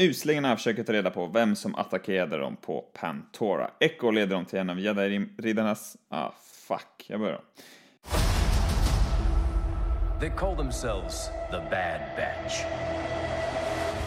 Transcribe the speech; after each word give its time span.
Uslingarna 0.00 0.56
försöker 0.56 0.82
ta 0.82 0.92
reda 0.92 1.10
på 1.10 1.26
vem 1.26 1.56
som 1.56 1.74
attackerade 1.74 2.36
dem 2.36 2.56
på 2.56 2.80
Pantora. 2.80 3.70
Echo 3.80 4.10
leder 4.10 4.34
dem 4.34 4.44
till 4.44 4.58
en 4.58 4.70
av 4.70 4.78
jedi-riddarnas... 4.78 5.96
Ah, 6.08 6.32
fuck. 6.68 7.06
Jag 7.06 7.20
börjar. 7.20 7.40
They 10.20 10.30
call 10.30 10.56
themselves 10.56 11.30
the 11.50 11.56
Bad 11.56 12.00
Batch. 12.16 12.64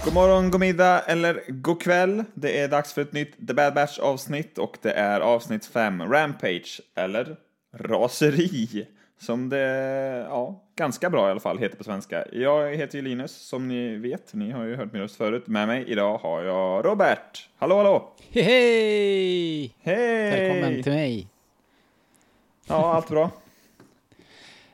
God 0.06 0.14
morgon, 0.14 0.52
god 0.52 0.60
middag 0.60 1.00
eller 1.00 1.44
god 1.48 1.82
kväll. 1.82 2.24
Det 2.34 2.60
är 2.60 2.68
dags 2.68 2.94
för 2.94 3.02
ett 3.02 3.14
nytt 3.14 3.48
The 3.48 3.54
Bad 3.54 3.74
Batch 3.74 4.00
avsnitt 4.00 4.58
och 4.58 4.78
det 4.82 4.92
är 4.92 5.20
avsnitt 5.20 5.66
5, 5.66 6.02
Rampage, 6.02 6.82
eller 6.96 7.38
Raseri, 7.74 8.88
som 9.24 9.50
det, 9.50 9.58
ja, 10.30 10.62
ganska 10.76 11.10
bra 11.10 11.28
i 11.28 11.32
alla 11.32 11.40
fall 11.40 11.58
heter 11.58 11.78
på 11.78 11.84
svenska. 11.84 12.26
Jag 12.32 12.76
heter 12.76 12.98
ju 12.98 13.02
Linus, 13.02 13.32
som 13.32 13.68
ni 13.68 13.96
vet, 13.96 14.34
ni 14.34 14.52
har 14.52 14.64
ju 14.64 14.76
hört 14.76 14.94
min 14.94 15.02
röst 15.02 15.16
förut. 15.16 15.48
Med 15.48 15.68
mig 15.68 15.84
idag 15.88 16.18
har 16.18 16.44
jag 16.44 16.86
Robert. 16.86 17.50
Hallå, 17.58 17.78
hallå! 17.78 18.12
Hej! 18.30 18.46
Hej! 18.46 19.76
Hej! 19.82 20.42
Välkommen 20.42 20.84
till 20.84 20.92
mig. 20.92 21.28
Ja, 22.68 22.94
allt 22.94 23.10
bra? 23.10 23.32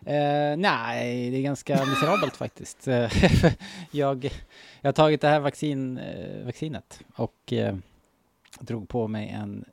Eh, 0.06 0.58
nej, 0.58 1.32
det 1.32 1.38
är 1.38 1.42
ganska 1.42 1.86
miserabelt 1.86 2.36
faktiskt. 2.38 2.88
Jag, 3.92 4.26
jag 4.82 4.88
har 4.88 4.92
tagit 4.92 5.22
det 5.22 5.28
här 5.28 5.40
vaccin, 5.40 5.98
eh, 5.98 6.46
vaccinet 6.46 7.00
och 7.16 7.54
eh, 7.54 7.76
drog 8.60 8.90
på 8.90 9.08
mig 9.08 9.30
en 9.30 9.66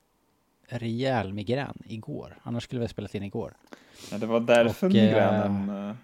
rejäl 0.69 1.33
migrän 1.33 1.83
igår. 1.87 2.39
Annars 2.43 2.65
skulle 2.65 2.79
vi 2.79 2.85
ha 2.85 2.89
spelat 2.89 3.15
in 3.15 3.23
igår. 3.23 3.55
Ja, 4.11 4.19
det 4.19 4.27
var 4.27 4.41
därför 4.41 4.87
Och, 4.87 4.93
migränen 4.93 5.89
eh, 5.89 5.97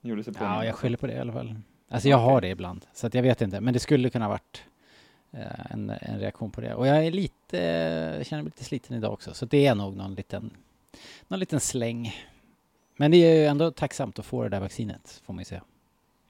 gjorde 0.00 0.24
sig 0.24 0.34
på. 0.34 0.44
Ja, 0.44 0.64
jag 0.64 0.74
skyller 0.74 0.96
på 0.96 1.06
det 1.06 1.12
i 1.12 1.18
alla 1.18 1.32
fall. 1.32 1.54
Alltså 1.88 2.08
jag 2.08 2.18
har 2.18 2.40
det 2.40 2.48
ibland, 2.48 2.86
så 2.92 3.06
att 3.06 3.14
jag 3.14 3.22
vet 3.22 3.40
inte. 3.40 3.60
Men 3.60 3.74
det 3.74 3.80
skulle 3.80 4.10
kunna 4.10 4.28
varit 4.28 4.64
eh, 5.32 5.72
en, 5.72 5.90
en 5.90 6.20
reaktion 6.20 6.50
på 6.50 6.60
det. 6.60 6.74
Och 6.74 6.86
jag 6.86 7.06
är 7.06 7.10
lite, 7.10 7.56
jag 8.16 8.26
känner 8.26 8.42
mig 8.42 8.52
lite 8.56 8.64
sliten 8.64 8.96
idag 8.96 9.12
också. 9.12 9.34
Så 9.34 9.46
det 9.46 9.66
är 9.66 9.74
nog 9.74 9.96
någon 9.96 10.14
liten, 10.14 10.50
någon 11.28 11.40
liten 11.40 11.60
släng. 11.60 12.14
Men 12.96 13.10
det 13.10 13.16
är 13.16 13.34
ju 13.34 13.46
ändå 13.46 13.70
tacksamt 13.70 14.18
att 14.18 14.26
få 14.26 14.42
det 14.42 14.48
där 14.48 14.60
vaccinet, 14.60 15.22
får 15.24 15.32
man 15.34 15.40
ju 15.40 15.44
säga. 15.44 15.62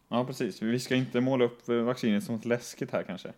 Ja, 0.08 0.24
precis. 0.24 0.62
Vi 0.62 0.80
ska 0.80 0.94
inte 0.94 1.20
måla 1.20 1.44
upp 1.44 1.68
eh, 1.68 1.76
vaccinet 1.76 2.24
som 2.24 2.34
ett 2.34 2.44
läskigt 2.44 2.90
här 2.90 3.02
kanske. 3.02 3.32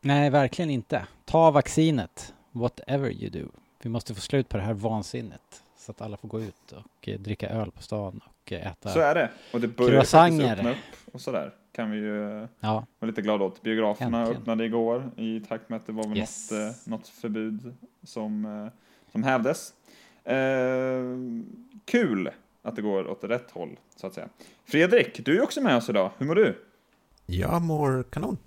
Nej, 0.00 0.30
verkligen 0.30 0.70
inte. 0.70 1.06
Ta 1.24 1.50
vaccinet, 1.50 2.34
whatever 2.54 3.10
you 3.12 3.30
do. 3.30 3.48
Vi 3.82 3.90
måste 3.90 4.14
få 4.14 4.20
slut 4.20 4.48
på 4.48 4.56
det 4.56 4.62
här 4.62 4.74
vansinnet. 4.74 5.62
Så 5.76 5.90
att 5.90 6.00
alla 6.00 6.16
får 6.16 6.28
gå 6.28 6.40
ut 6.40 6.72
och 6.72 7.08
eh, 7.08 7.20
dricka 7.20 7.48
öl 7.48 7.70
på 7.70 7.82
stan 7.82 8.20
och 8.24 8.52
eh, 8.52 8.66
äta. 8.72 8.88
Så 8.88 9.00
är 9.00 9.14
det. 9.14 9.30
Och 9.52 9.60
det 9.60 9.68
börjar 9.68 9.90
Croissanter. 9.90 10.38
faktiskt 10.46 10.58
öppna 10.58 10.70
upp 10.70 11.14
och 11.14 11.20
sådär. 11.20 11.54
Kan 11.72 11.90
vi 11.90 11.96
ju 11.98 12.40
eh, 12.42 12.48
Ja, 12.60 12.86
vara 12.98 13.08
lite 13.08 13.22
glada 13.22 13.44
åt. 13.44 13.62
Biograferna 13.62 14.18
Äntligen. 14.20 14.40
öppnade 14.42 14.64
igår 14.64 15.10
i 15.16 15.40
takt 15.40 15.68
med 15.68 15.76
att 15.76 15.86
det 15.86 15.92
var 15.92 16.08
väl 16.08 16.18
Yes. 16.18 16.50
något, 16.50 16.86
något 16.86 17.08
förbud 17.08 17.74
som, 18.02 18.70
som 19.12 19.22
hävdes. 19.22 19.72
Eh, 20.24 21.02
kul 21.84 22.30
att 22.62 22.76
det 22.76 22.82
går 22.82 23.06
åt 23.08 23.24
rätt 23.24 23.50
håll, 23.50 23.76
så 23.96 24.06
att 24.06 24.14
säga. 24.14 24.28
Fredrik, 24.64 25.24
du 25.24 25.38
är 25.38 25.42
också 25.42 25.60
med 25.60 25.76
oss 25.76 25.88
idag. 25.88 26.10
Hur 26.18 26.26
mår 26.26 26.34
du? 26.34 26.64
Jag 27.26 27.62
mår 27.62 28.02
kanon. 28.10 28.38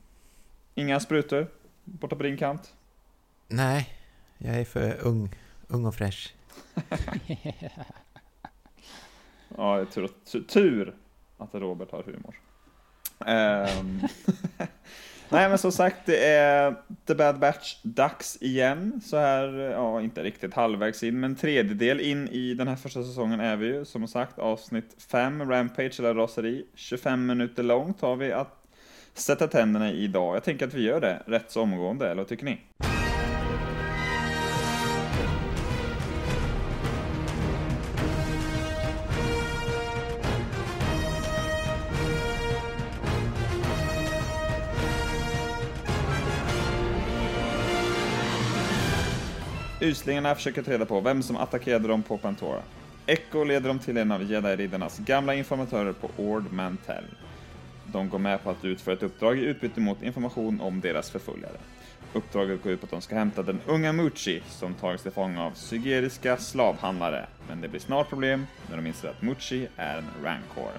Inga 0.75 0.99
sprutor 0.99 1.47
borta 1.83 2.15
på 2.15 2.23
din 2.23 2.37
kant? 2.37 2.73
Nej, 3.47 3.89
jag 4.37 4.55
är 4.55 4.65
för 4.65 4.97
ung, 5.01 5.29
ung 5.67 5.85
och 5.85 5.95
fräsch. 5.95 6.33
Ja, 9.57 9.75
det 9.75 9.81
är 9.81 9.85
tur, 9.85 10.09
tur, 10.31 10.41
tur 10.41 10.95
att 11.37 11.53
Robert 11.53 11.91
har 11.91 12.03
humor. 12.03 12.35
Um, 13.19 14.01
Nej, 15.29 15.49
men 15.49 15.57
som 15.57 15.71
sagt, 15.71 16.05
det 16.05 16.27
är 16.27 16.75
The 17.05 17.15
Bad 17.15 17.39
Batch-dags 17.39 18.37
igen. 18.41 19.01
Så 19.05 19.17
här, 19.17 19.47
ja, 19.53 20.01
inte 20.01 20.23
riktigt 20.23 20.53
halvvägs 20.53 21.03
in, 21.03 21.19
men 21.19 21.35
tredjedel 21.35 21.99
in 21.99 22.27
i 22.27 22.53
den 22.53 22.67
här 22.67 22.75
första 22.75 23.03
säsongen 23.03 23.39
är 23.39 23.55
vi 23.55 23.67
ju. 23.67 23.85
Som 23.85 24.07
sagt, 24.07 24.39
avsnitt 24.39 24.95
5, 25.11 25.51
Rampage 25.51 25.99
eller 25.99 26.13
Raseri. 26.13 26.65
25 26.75 27.25
minuter 27.25 27.63
långt 27.63 28.01
har 28.01 28.15
vi 28.15 28.31
att 28.31 28.63
sätta 29.13 29.47
tänderna 29.47 29.91
i 29.91 30.03
idag. 30.03 30.35
Jag 30.35 30.43
tänker 30.43 30.67
att 30.67 30.73
vi 30.73 30.83
gör 30.83 31.01
det 31.01 31.23
rätt 31.25 31.51
så 31.51 31.61
omgående, 31.61 32.05
eller 32.05 32.21
vad 32.21 32.27
tycker 32.27 32.45
ni? 32.45 32.59
Uslingarna 49.87 50.35
försöker 50.35 50.61
ta 50.61 50.71
reda 50.71 50.85
på 50.85 50.99
vem 50.99 51.23
som 51.23 51.35
attackerade 51.35 51.87
dem 51.87 52.03
på 52.03 52.17
Pantora. 52.17 52.61
Echo 53.05 53.43
leder 53.43 53.67
dem 53.67 53.79
till 53.79 53.97
en 53.97 54.11
av 54.11 54.23
jedi-riddarnas 54.23 54.99
gamla 54.99 55.35
informatörer 55.35 55.93
på 55.93 56.09
Ord 56.17 56.51
Mantell. 56.51 57.03
De 57.85 58.09
går 58.09 58.19
med 58.19 58.43
på 58.43 58.49
att 58.49 58.65
utföra 58.65 58.93
ett 58.93 59.03
uppdrag 59.03 59.37
i 59.37 59.41
utbyte 59.41 59.79
mot 59.79 60.03
information 60.03 60.61
om 60.61 60.81
deras 60.81 61.09
förföljare. 61.09 61.57
Uppdraget 62.13 62.63
går 62.63 62.71
ut 62.71 62.81
på 62.81 62.85
att 62.85 62.91
de 62.91 63.01
ska 63.01 63.15
hämta 63.15 63.43
den 63.43 63.59
unga 63.65 63.93
Muchi 63.93 64.41
som 64.49 64.73
tagits 64.73 65.03
till 65.03 65.11
fånga 65.11 65.45
av 65.45 65.51
sygeriska 65.51 66.37
slavhandlare, 66.37 67.25
men 67.49 67.61
det 67.61 67.67
blir 67.67 67.81
snart 67.81 68.09
problem 68.09 68.47
när 68.69 68.75
de 68.75 68.87
inser 68.87 69.09
att 69.09 69.21
Muchi 69.21 69.67
är 69.75 69.97
en 69.97 70.05
Rancor. 70.23 70.71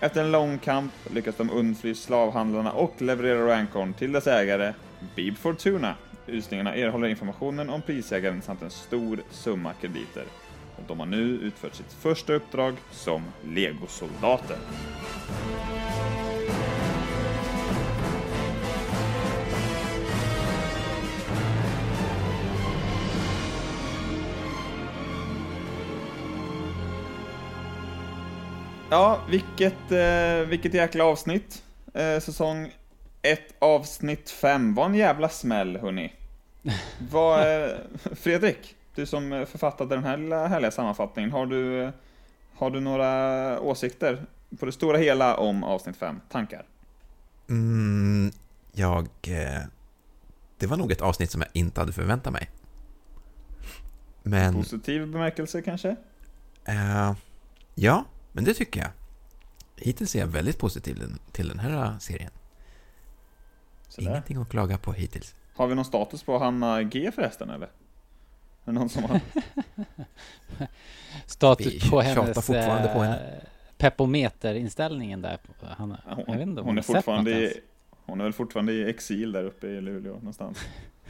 Efter 0.00 0.20
en 0.20 0.32
lång 0.32 0.58
kamp 0.58 0.92
lyckas 1.14 1.36
de 1.36 1.50
undfly 1.50 1.94
slavhandlarna 1.94 2.72
och 2.72 3.02
leverera 3.02 3.48
Rancorn 3.48 3.94
till 3.94 4.12
dess 4.12 4.26
ägare, 4.26 4.74
Bib 5.16 5.36
Fortuna. 5.38 5.94
Uslingarna 6.26 6.76
erhåller 6.76 7.08
informationen 7.08 7.70
om 7.70 7.82
prisägaren 7.82 8.42
samt 8.42 8.62
en 8.62 8.70
stor 8.70 9.22
summa 9.30 9.72
krediter. 9.72 10.24
Och 10.76 10.82
de 10.86 11.00
har 11.00 11.06
nu 11.06 11.22
utfört 11.22 11.74
sitt 11.74 11.92
första 11.92 12.32
uppdrag 12.32 12.74
som 12.90 13.22
legosoldater. 13.42 14.56
Ja, 28.90 29.20
vilket, 29.30 29.92
eh, 29.92 30.48
vilket 30.48 30.74
jäkla 30.74 31.04
avsnitt. 31.04 31.62
Eh, 31.94 32.20
säsong 32.20 32.72
1, 33.24 33.40
avsnitt 33.58 34.30
5. 34.30 34.74
Var 34.74 34.86
en 34.86 34.94
jävla 34.94 35.28
smäll, 35.28 35.76
hörni. 35.76 36.12
Vad, 37.10 37.40
eh, 37.64 37.76
Fredrik, 38.14 38.76
du 38.94 39.06
som 39.06 39.46
författade 39.50 39.94
den 39.94 40.04
här 40.04 40.16
lilla 40.16 40.46
härliga 40.46 40.70
sammanfattningen, 40.70 41.30
har 41.30 41.46
du, 41.46 41.92
har 42.54 42.70
du 42.70 42.80
några 42.80 43.60
åsikter 43.60 44.26
på 44.58 44.66
det 44.66 44.72
stora 44.72 44.98
hela 44.98 45.36
om 45.36 45.64
avsnitt 45.64 45.96
5? 45.96 46.20
Tankar? 46.30 46.66
Mm, 47.48 48.32
jag... 48.72 49.08
Eh, 49.22 49.62
det 50.58 50.66
var 50.66 50.76
nog 50.76 50.92
ett 50.92 51.00
avsnitt 51.00 51.30
som 51.30 51.40
jag 51.40 51.50
inte 51.52 51.80
hade 51.80 51.92
förväntat 51.92 52.32
mig. 52.32 52.50
Men... 54.22 54.54
Positiv 54.54 55.06
bemärkelse 55.06 55.62
kanske? 55.62 55.96
Eh, 56.64 57.12
ja, 57.74 58.04
men 58.32 58.44
det 58.44 58.54
tycker 58.54 58.80
jag. 58.80 58.90
Hittills 59.76 60.14
är 60.14 60.18
jag 60.18 60.26
väldigt 60.26 60.58
positiv 60.58 61.02
till 61.32 61.48
den 61.48 61.58
här 61.58 61.98
serien. 61.98 62.30
Sådär. 63.94 64.10
Ingenting 64.10 64.36
att 64.42 64.48
klaga 64.48 64.78
på 64.78 64.92
hittills. 64.92 65.34
Har 65.56 65.66
vi 65.66 65.74
någon 65.74 65.84
status 65.84 66.22
på 66.22 66.38
Hanna 66.38 66.82
G 66.82 67.10
förresten 67.14 67.50
eller? 67.50 67.66
Är 67.66 67.70
det 68.64 68.72
någon 68.72 68.88
som 68.88 69.04
har... 69.04 69.20
Vi 70.58 70.66
status 71.26 71.90
på 71.90 72.00
hennes 72.00 72.46
fortfarande 72.46 72.88
på 72.88 73.02
henne. 73.02 73.32
eh, 73.32 73.42
pepometer-inställningen 73.78 75.22
där. 75.22 75.38
Han, 75.78 75.96
jag 76.26 76.34
vet 76.36 76.40
inte 76.42 76.60
om 76.60 76.66
hon, 76.66 76.78
är 76.78 76.82
sett 76.82 76.88
något 76.88 76.96
fortfarande 76.96 77.30
i, 77.30 77.60
hon 78.06 78.20
är 78.20 78.24
väl 78.24 78.32
fortfarande 78.32 78.72
i 78.72 78.90
exil 78.90 79.32
där 79.32 79.44
uppe 79.44 79.66
i 79.66 79.80
Luleå 79.80 80.14
någonstans. 80.14 80.58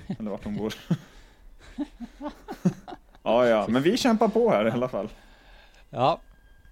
Eller 0.19 0.31
vart 0.31 0.45
hon 0.45 0.57
bor. 0.57 0.75
ja, 3.23 3.47
ja, 3.47 3.67
men 3.69 3.83
vi 3.83 3.97
kämpar 3.97 4.29
på 4.29 4.51
här 4.51 4.67
i 4.69 4.71
alla 4.71 4.89
fall. 4.89 5.09
Ja. 5.91 6.21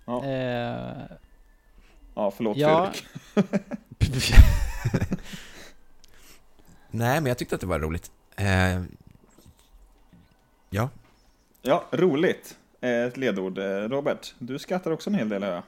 Ja. 0.07 0.25
Eh, 0.25 1.03
Ja, 2.15 2.31
förlåt 2.31 2.57
Ja. 2.57 2.93
Fredrik. 4.01 4.35
Nej, 6.93 7.21
men 7.21 7.27
jag 7.27 7.39
tyckte 7.39 7.55
att 7.55 7.61
det 7.61 7.67
var 7.67 7.79
roligt. 7.81 8.11
Eh, 8.37 8.83
ja, 10.71 10.89
Ja, 11.63 11.85
roligt. 11.91 12.57
Eh, 12.81 12.91
Ett 12.91 13.17
ledord. 13.17 13.59
Eh, 13.59 13.65
Robert, 13.65 14.35
du 14.39 14.59
skrattar 14.59 14.91
också 14.91 15.11
en 15.11 15.15
hel 15.15 15.29
del 15.29 15.43
hör 15.43 15.53
jag. 15.55 15.63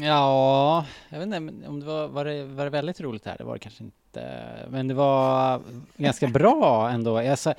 Ja, 0.00 0.86
jag 1.08 1.18
vet 1.18 1.26
inte 1.26 1.40
men 1.40 1.66
om 1.66 1.80
det 1.80 1.86
var, 1.86 2.08
var 2.08 2.24
det, 2.24 2.44
var 2.44 2.64
det 2.64 2.70
väldigt 2.70 3.00
roligt 3.00 3.26
här? 3.26 3.36
Det 3.38 3.44
var 3.44 3.52
det 3.52 3.58
kanske 3.58 3.84
inte. 3.84 4.46
Men 4.68 4.88
det 4.88 4.94
var 4.94 5.62
ganska 5.96 6.26
bra 6.26 6.90
ändå. 6.90 7.22
Jag, 7.22 7.38
sa, 7.38 7.54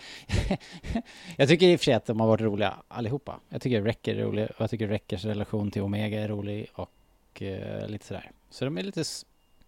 jag 1.37 1.47
tycker 1.47 1.67
i 1.67 1.75
och 1.75 1.79
för 1.79 1.85
sig 1.85 1.93
att 1.93 2.05
de 2.05 2.19
har 2.19 2.27
varit 2.27 2.41
roliga 2.41 2.73
allihopa. 2.87 3.39
Jag 3.49 3.61
tycker 3.61 3.81
Recker 3.81 4.15
är 4.15 4.23
rolig 4.23 4.45
och 4.45 4.61
jag 4.61 4.69
tycker 4.69 4.87
Reckers 4.87 5.25
relation 5.25 5.71
till 5.71 5.81
Omega 5.81 6.19
är 6.19 6.27
rolig 6.27 6.67
och 6.73 7.41
eh, 7.41 7.87
lite 7.87 8.05
sådär. 8.05 8.31
Så 8.49 8.65
de 8.65 8.77
är 8.77 8.83
lite 8.83 9.03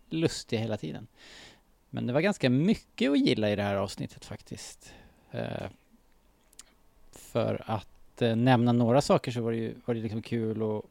lustiga 0.10 0.62
hela 0.62 0.78
tiden. 0.78 1.08
Men 1.90 2.08
det 2.08 2.14
var 2.14 2.22
ganska 2.22 2.50
mycket 2.50 3.12
att 3.12 3.20
gilla 3.20 3.50
i 3.50 3.56
det 3.56 3.64
här 3.64 3.76
avsnittet 3.76 4.26
faktiskt. 4.26 4.94
Eh, 5.32 5.68
för 7.12 7.62
att 7.66 8.22
eh, 8.22 8.36
nämna 8.36 8.72
några 8.72 9.02
saker 9.02 9.32
så 9.32 9.42
var 9.42 9.52
det 9.52 9.58
ju 9.58 9.76
var 9.86 9.96
det 9.96 10.02
liksom 10.02 10.22
kul 10.22 10.64
att 10.64 10.86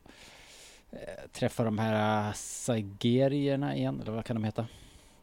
eh, 0.91 1.31
träffa 1.33 1.65
de 1.65 1.79
här 1.79 2.29
eh, 2.29 2.33
Saigerierna 2.35 3.77
igen, 3.77 4.01
eller 4.03 4.13
vad 4.13 4.25
kan 4.25 4.37
de 4.37 4.45
heta? 4.45 4.67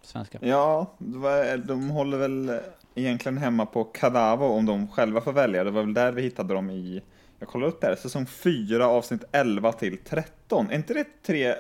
Svenska. 0.02 0.40
Ja, 0.42 0.92
var, 0.98 1.54
eh, 1.54 1.58
de 1.58 1.90
håller 1.90 2.18
väl 2.18 2.50
eh, 2.50 2.56
egentligen 2.96 3.38
hemma 3.38 3.66
på 3.66 3.84
Kadavo 3.84 4.46
om 4.46 4.66
de 4.66 4.88
själva 4.88 5.22
får 5.22 5.34
välja. 5.34 5.64
Det 5.64 5.72
var 5.72 5.82
väl 5.82 5.94
där 5.94 6.12
vi 6.12 6.22
hittade 6.22 6.54
dem 6.54 6.70
i, 6.70 7.02
jag 7.40 7.50
kollade 7.50 7.72
upp 7.72 7.82
där, 7.82 7.96
säsong 7.96 8.26
4 8.26 8.88
avsnitt 8.88 9.24
11 9.32 9.72
till 9.72 9.98
13. 9.98 10.70
Är 10.70 10.76
inte 10.76 10.94
det 10.94 11.08
tre 11.26 11.56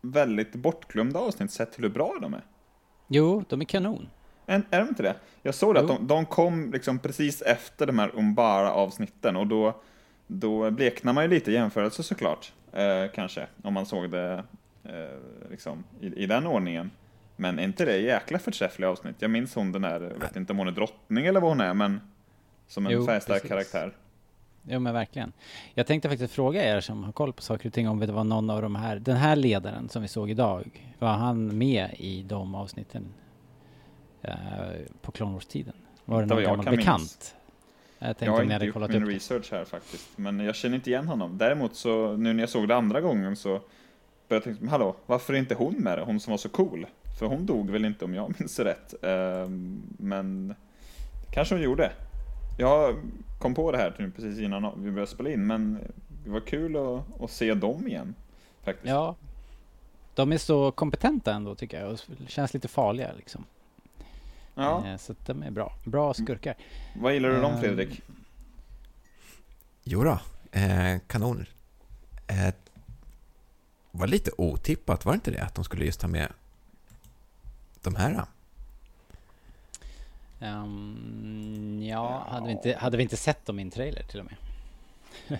väldigt 0.00 0.54
bortglömda 0.54 1.18
avsnitt 1.18 1.50
sett 1.50 1.72
till 1.72 1.82
hur 1.82 1.90
bra 1.90 2.18
de 2.22 2.34
är? 2.34 2.42
Jo, 3.08 3.44
de 3.48 3.60
är 3.60 3.64
kanon. 3.64 4.08
Är, 4.46 4.62
är 4.70 4.78
de 4.80 4.88
inte 4.88 5.02
det? 5.02 5.14
Jag 5.42 5.54
såg 5.54 5.74
det, 5.74 5.80
att 5.80 5.86
Jo. 5.88 5.96
de, 5.98 6.06
de 6.06 6.26
kom 6.26 6.70
liksom 6.72 6.98
precis 6.98 7.42
efter 7.42 7.86
de 7.86 7.98
här 7.98 8.10
Umbara-avsnitten 8.14 9.36
och 9.36 9.46
då, 9.46 9.74
då 10.26 10.70
bleknar 10.70 11.12
man 11.12 11.24
ju 11.24 11.30
lite 11.30 11.50
i 11.50 11.54
jämförelse 11.54 12.02
såklart. 12.02 12.52
Eh, 12.72 13.04
kanske, 13.14 13.46
om 13.62 13.74
man 13.74 13.86
såg 13.86 14.10
det 14.10 14.44
eh, 14.84 15.50
liksom 15.50 15.84
i, 16.00 16.06
i 16.22 16.26
den 16.26 16.46
ordningen. 16.46 16.90
Men 17.36 17.58
är 17.58 17.62
inte 17.64 17.84
det 17.84 17.96
jäkla 17.98 18.38
förträffliga 18.38 18.90
avsnitt? 18.90 19.16
Jag 19.18 19.30
minns 19.30 19.54
hon 19.54 19.72
den 19.72 19.82
där, 19.82 20.00
jag 20.00 20.20
vet 20.20 20.36
inte 20.36 20.52
om 20.52 20.58
hon 20.58 20.68
är 20.68 20.72
drottning 20.72 21.26
eller 21.26 21.40
vad 21.40 21.50
hon 21.50 21.60
är, 21.60 21.74
men 21.74 22.00
som 22.66 22.86
en 22.86 22.92
Jo, 22.92 23.06
färgstark 23.06 23.42
precis. 23.42 23.48
karaktär. 23.50 23.92
Jo 24.68 24.80
men 24.80 24.94
verkligen. 24.94 25.32
Jag 25.74 25.86
tänkte 25.86 26.08
faktiskt 26.08 26.34
fråga 26.34 26.64
er 26.76 26.80
som 26.80 27.04
har 27.04 27.12
koll 27.12 27.32
på 27.32 27.42
saker 27.42 27.68
och 27.68 27.72
ting 27.72 27.88
om 27.88 27.98
det 27.98 28.12
var 28.12 28.24
någon 28.24 28.50
av 28.50 28.62
de 28.62 28.76
här, 28.76 28.96
den 28.98 29.16
här 29.16 29.36
ledaren 29.36 29.88
som 29.88 30.02
vi 30.02 30.08
såg 30.08 30.30
idag, 30.30 30.92
var 30.98 31.12
han 31.12 31.58
med 31.58 31.90
i 31.98 32.22
de 32.22 32.54
avsnitten 32.54 33.14
eh, 34.22 34.34
på 35.02 35.12
Clone 35.12 35.32
Wars-tiden? 35.32 35.74
Var 36.04 36.22
det 36.22 36.26
någon 36.26 36.42
gammal 36.42 36.64
kan 36.64 36.76
bekant? 36.76 37.00
minnas. 37.00 37.34
Jag 37.98 38.14
Jag 38.18 38.32
har 38.32 38.42
inte 38.42 38.66
gjort 38.66 38.88
min 38.88 39.02
upp 39.02 39.08
research 39.08 39.52
här 39.52 39.64
faktiskt, 39.64 40.18
men 40.18 40.40
jag 40.40 40.54
känner 40.56 40.74
inte 40.76 40.90
igen 40.90 41.08
honom. 41.08 41.38
Däremot 41.38 41.76
så, 41.76 42.16
nu 42.16 42.32
när 42.32 42.42
jag 42.42 42.50
såg 42.50 42.68
det 42.68 42.76
andra 42.76 43.00
gången 43.00 43.36
så 43.36 43.48
började 44.28 44.50
jag 44.50 44.58
tänka, 44.58 44.70
hallå, 44.70 44.96
varför 45.06 45.34
är 45.34 45.38
inte 45.38 45.54
hon 45.54 45.74
med? 45.74 45.98
Hon 45.98 46.20
som 46.20 46.30
var 46.30 46.38
så 46.38 46.48
cool. 46.48 46.86
För 47.18 47.26
hon 47.26 47.46
dog 47.46 47.70
väl 47.70 47.84
inte 47.84 48.04
om 48.04 48.14
jag 48.14 48.34
minns 48.38 48.58
rätt. 48.58 48.94
Ehm, 49.02 49.82
men 49.98 50.54
kanske 51.32 51.54
hon 51.54 51.64
gjorde. 51.64 51.92
Jag 52.58 52.96
kom 53.38 53.54
på 53.54 53.72
det 53.72 53.78
här 53.78 53.90
typ 53.90 54.16
precis 54.16 54.38
innan 54.38 54.82
vi 54.84 54.90
började 54.90 55.10
spela 55.10 55.30
in, 55.30 55.46
men 55.46 55.78
det 56.24 56.30
var 56.30 56.40
kul 56.40 56.76
att, 56.76 57.22
att 57.22 57.30
se 57.30 57.54
dem 57.54 57.88
igen. 57.88 58.14
Faktiskt. 58.64 58.88
Ja. 58.88 59.16
De 60.14 60.32
är 60.32 60.38
så 60.38 60.70
kompetenta 60.72 61.32
ändå 61.34 61.54
tycker 61.54 61.80
jag 61.80 61.92
och 61.92 61.98
känns 62.28 62.54
lite 62.54 62.68
farliga 62.68 63.12
liksom. 63.16 63.44
Ja. 64.54 64.86
Eh, 64.86 64.96
Så 64.96 65.14
de 65.26 65.42
är 65.42 65.50
bra. 65.50 65.72
Bra 65.84 66.14
skurkar. 66.14 66.54
Vad 67.00 67.14
gillar 67.14 67.28
du 67.28 67.40
dem 67.40 67.52
Ehm, 67.52 67.60
Fredrik? 67.60 68.02
Jo 69.84 70.04
då, 70.04 70.18
eh, 70.52 70.98
kanon. 71.06 71.46
Eh, 72.26 72.54
var 73.90 74.06
lite 74.06 74.30
otippat, 74.38 75.04
var 75.04 75.12
det 75.12 75.14
inte 75.14 75.30
det? 75.30 75.42
Att 75.42 75.54
de 75.54 75.64
skulle 75.64 75.84
just 75.84 76.00
ta 76.00 76.08
med 76.08 76.32
de 77.82 77.94
här. 77.96 78.24
Ehm, 80.46 81.82
ja, 81.82 82.26
hade 82.30 82.46
vi, 82.46 82.52
inte, 82.52 82.76
hade 82.78 82.96
vi 82.96 83.02
inte 83.02 83.16
sett 83.16 83.46
dem 83.46 83.58
i 83.58 83.62
en 83.62 83.70
trailer 83.70 84.02
till 84.02 84.20
och 84.20 84.26
med? 84.26 84.34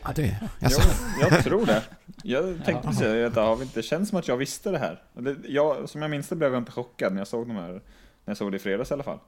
Ja, 0.05 0.12
det, 0.14 0.23
Jo, 0.43 0.49
alltså, 0.62 0.82
jag 1.20 1.44
tror 1.44 1.67
det. 1.67 1.82
Jag 2.23 2.44
tänkte 2.44 2.70
Ja. 2.73 2.81
precis 2.82 2.99
säga 2.99 3.29
det, 3.31 3.41
har 3.41 3.56
vi 3.56 3.62
inte, 3.62 3.79
det 3.79 3.82
känns 3.82 4.08
som 4.08 4.19
att 4.19 4.29
jag 4.29 4.37
visste 4.37 4.70
det 4.70 4.79
här. 4.79 5.03
Jag, 5.49 5.88
som 5.88 6.03
jag 6.03 6.11
minns 6.11 6.29
det 6.29 6.37
blev 6.37 6.53
jag 6.53 6.61
inte 6.61 6.73
chockad 6.73 7.12
när 7.12 7.20
jag 7.20 7.29
såg 7.29 7.47
de 7.49 7.56
här, 7.56 7.69
när 7.73 7.81
jag 8.25 8.37
såg 8.37 8.53
det 8.53 8.56
i 8.56 8.58
fredags 8.58 8.91
i 8.91 8.94
alla 8.94 9.03
fall. 9.03 9.19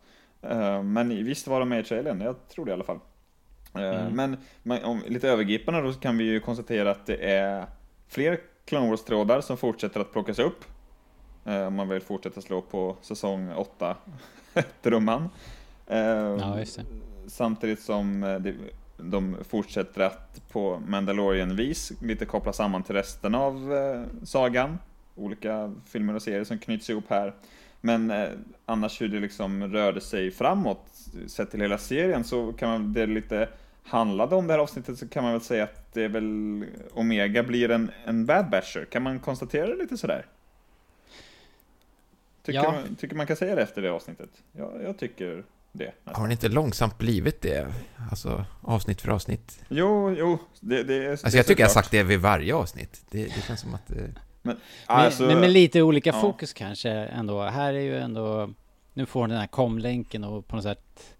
Eh, 0.42 0.82
men 0.82 1.08
visst 1.24 1.46
var 1.46 1.60
de 1.60 1.68
med 1.68 1.80
i 1.80 1.84
trailern, 1.84 2.20
jag 2.20 2.48
tror 2.48 2.64
det 2.64 2.70
i 2.70 2.74
alla 2.74 2.84
fall. 2.84 2.96
Eh, 3.74 3.82
Mm. 3.82 4.16
Men, 4.16 4.36
men 4.62 4.84
om, 4.84 5.02
lite 5.06 5.28
övergripande 5.28 5.80
då 5.82 5.92
så 5.92 6.00
kan 6.00 6.18
vi 6.18 6.24
ju 6.24 6.40
konstatera 6.40 6.90
att 6.90 7.06
det 7.06 7.16
är 7.34 7.66
fler 8.08 8.40
Clone 8.64 8.90
Wars-trådar 8.90 9.40
som 9.40 9.56
fortsätter 9.56 10.00
att 10.00 10.12
plockas 10.12 10.38
upp. 10.38 10.64
Om 11.44 11.74
man 11.74 11.88
vill 11.88 12.00
fortsätta 12.00 12.40
slå 12.40 12.60
på 12.62 12.96
säsong 13.02 13.52
8 13.52 13.96
trumman. 14.82 15.22
Eh, 15.22 15.28
Ja, 15.88 16.58
just 16.58 16.76
det. 16.76 16.84
Samtidigt 17.26 17.80
som 17.80 18.22
eh, 18.22 18.38
de 18.96 19.36
fortsätter 19.48 20.00
att 20.00 20.48
på 20.48 20.82
Mandalorian-vis 20.86 21.92
lite 22.02 22.26
koppla 22.26 22.52
samman 22.52 22.82
till 22.82 22.94
resten 22.94 23.34
av 23.34 23.72
eh, 23.74 24.02
sagan. 24.24 24.78
Olika 25.14 25.74
filmer 25.86 26.14
och 26.14 26.22
serier 26.22 26.44
som 26.44 26.58
knyts 26.58 26.90
ihop 26.90 27.04
här. 27.08 27.34
Men 27.80 28.10
eh, 28.10 28.28
annars 28.66 29.00
hur 29.00 29.08
det 29.08 29.20
liksom 29.20 29.72
rörde 29.72 30.00
sig 30.00 30.30
framåt, 30.30 30.86
sett 31.26 31.50
till 31.50 31.60
hela 31.60 31.78
serien, 31.78 32.24
så 32.24 32.52
kan 32.52 32.68
man, 32.68 32.92
det 32.92 33.06
lite 33.06 33.48
handlade 33.84 34.34
om 34.36 34.46
det 34.46 34.52
här 34.52 34.60
avsnittet 34.60 34.98
så 34.98 35.08
kan 35.08 35.22
man 35.24 35.32
väl 35.32 35.40
säga 35.40 35.64
att 35.64 35.94
det 35.94 36.02
är 36.04 36.08
väl 36.08 36.64
Omega 36.94 37.42
blir 37.42 37.70
en, 37.70 37.90
en 38.04 38.26
Bad 38.26 38.50
Batcher. 38.50 38.84
Kan 38.84 39.02
man 39.02 39.18
konstatera 39.18 39.66
det 39.66 39.76
lite 39.76 39.96
sådär? 39.96 40.26
Tycker, 42.42 42.58
Ja. 42.62 42.72
man, 42.72 42.94
tycker 42.96 43.16
man 43.16 43.26
kan 43.26 43.36
säga 43.36 43.54
det 43.54 43.62
efter 43.62 43.82
det 43.82 43.90
avsnittet? 43.92 44.30
Ja, 44.52 44.72
jag 44.82 44.98
tycker 44.98 45.44
det. 45.78 45.92
har 46.04 46.26
det 46.26 46.32
inte 46.32 46.48
långsamt 46.48 46.98
blivit 46.98 47.42
det? 47.42 47.72
Alltså, 48.10 48.44
avsnitt 48.60 49.00
för 49.00 49.10
avsnitt. 49.10 49.60
Jo, 49.68 50.14
jo, 50.18 50.38
det, 50.60 50.82
det 50.82 51.04
är 51.04 51.10
Alltså, 51.10 51.36
jag 51.36 51.46
tycker 51.46 51.62
jag 51.62 51.68
har 51.68 51.74
sagt 51.74 51.90
det 51.90 52.02
vid 52.02 52.20
varje 52.20 52.54
avsnitt. 52.54 53.02
Det, 53.10 53.24
det 53.24 53.44
känns 53.46 53.60
som 53.60 53.74
att... 53.74 53.90
Eh, 53.90 53.96
Men, 54.42 54.56
Alltså, 54.86 55.22
men 55.22 55.40
med 55.40 55.50
lite 55.50 55.82
olika 55.82 56.10
ja. 56.10 56.20
fokus 56.20 56.52
kanske 56.52 56.90
ändå. 56.90 57.42
Här 57.42 57.74
är 57.74 57.80
ju 57.80 57.98
ändå... 57.98 58.50
Nu 58.94 59.06
får 59.06 59.20
hon 59.20 59.28
den 59.30 59.38
här 59.38 59.46
komlänken 59.46 60.24
och 60.24 60.46
på 60.48 60.56
något 60.56 60.62
sätt 60.64 61.14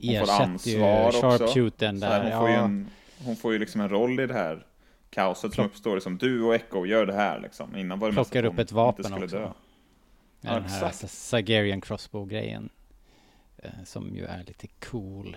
Hon 0.00 0.14
får 0.16 0.22
ersätter 0.22 0.70
ju 0.70 0.82
ansvar 0.82 1.06
också. 1.08 1.20
sharpshootern 1.20 2.00
så 2.00 2.06
här, 2.06 2.24
där. 2.24 2.30
hon, 2.32 2.40
får 2.40 2.48
ju 2.48 2.54
Ja, 2.54 2.64
en, 2.64 2.90
hon 3.24 3.36
får 3.36 3.52
ju 3.52 3.58
liksom 3.58 3.80
en 3.80 3.88
roll 3.88 4.20
i 4.20 4.26
det 4.26 4.34
här 4.34 4.66
kaoset 5.10 5.40
som 5.40 5.64
Plock- 5.64 5.66
uppstår. 5.66 5.94
Liksom, 5.94 6.18
du 6.18 6.42
och 6.42 6.54
Echo 6.54 6.86
gör 6.86 7.06
det 7.06 7.14
här 7.14 7.40
liksom. 7.40 7.76
Innan 7.76 7.98
var 7.98 8.08
det 8.08 8.14
plockar 8.14 8.44
upp 8.44 8.58
ett 8.58 8.72
vapen 8.72 9.12
också. 9.14 9.36
dö. 9.36 9.40
med 9.40 9.52
Ja, 10.40 10.52
den 10.54 10.62
här. 10.64 10.92
Sagarian 11.06 11.80
crossbow-grejen. 11.80 12.68
Eh, 13.64 13.84
som 13.84 14.16
ju 14.16 14.24
är 14.24 14.44
lite 14.44 14.66
cool. 14.66 15.36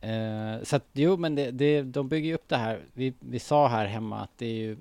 Eh, 0.00 0.62
så 0.62 0.76
att 0.76 0.86
jo, 0.92 1.16
men 1.16 1.34
det, 1.34 1.50
det, 1.50 1.82
de 1.82 2.08
bygger 2.08 2.28
ju 2.28 2.34
upp 2.34 2.48
det 2.48 2.56
här. 2.56 2.84
Vi, 2.92 3.14
vi 3.20 3.38
sa 3.38 3.68
här 3.68 3.86
hemma 3.86 4.20
att 4.20 4.38
det 4.38 4.46
är 4.46 4.54
ju... 4.54 4.78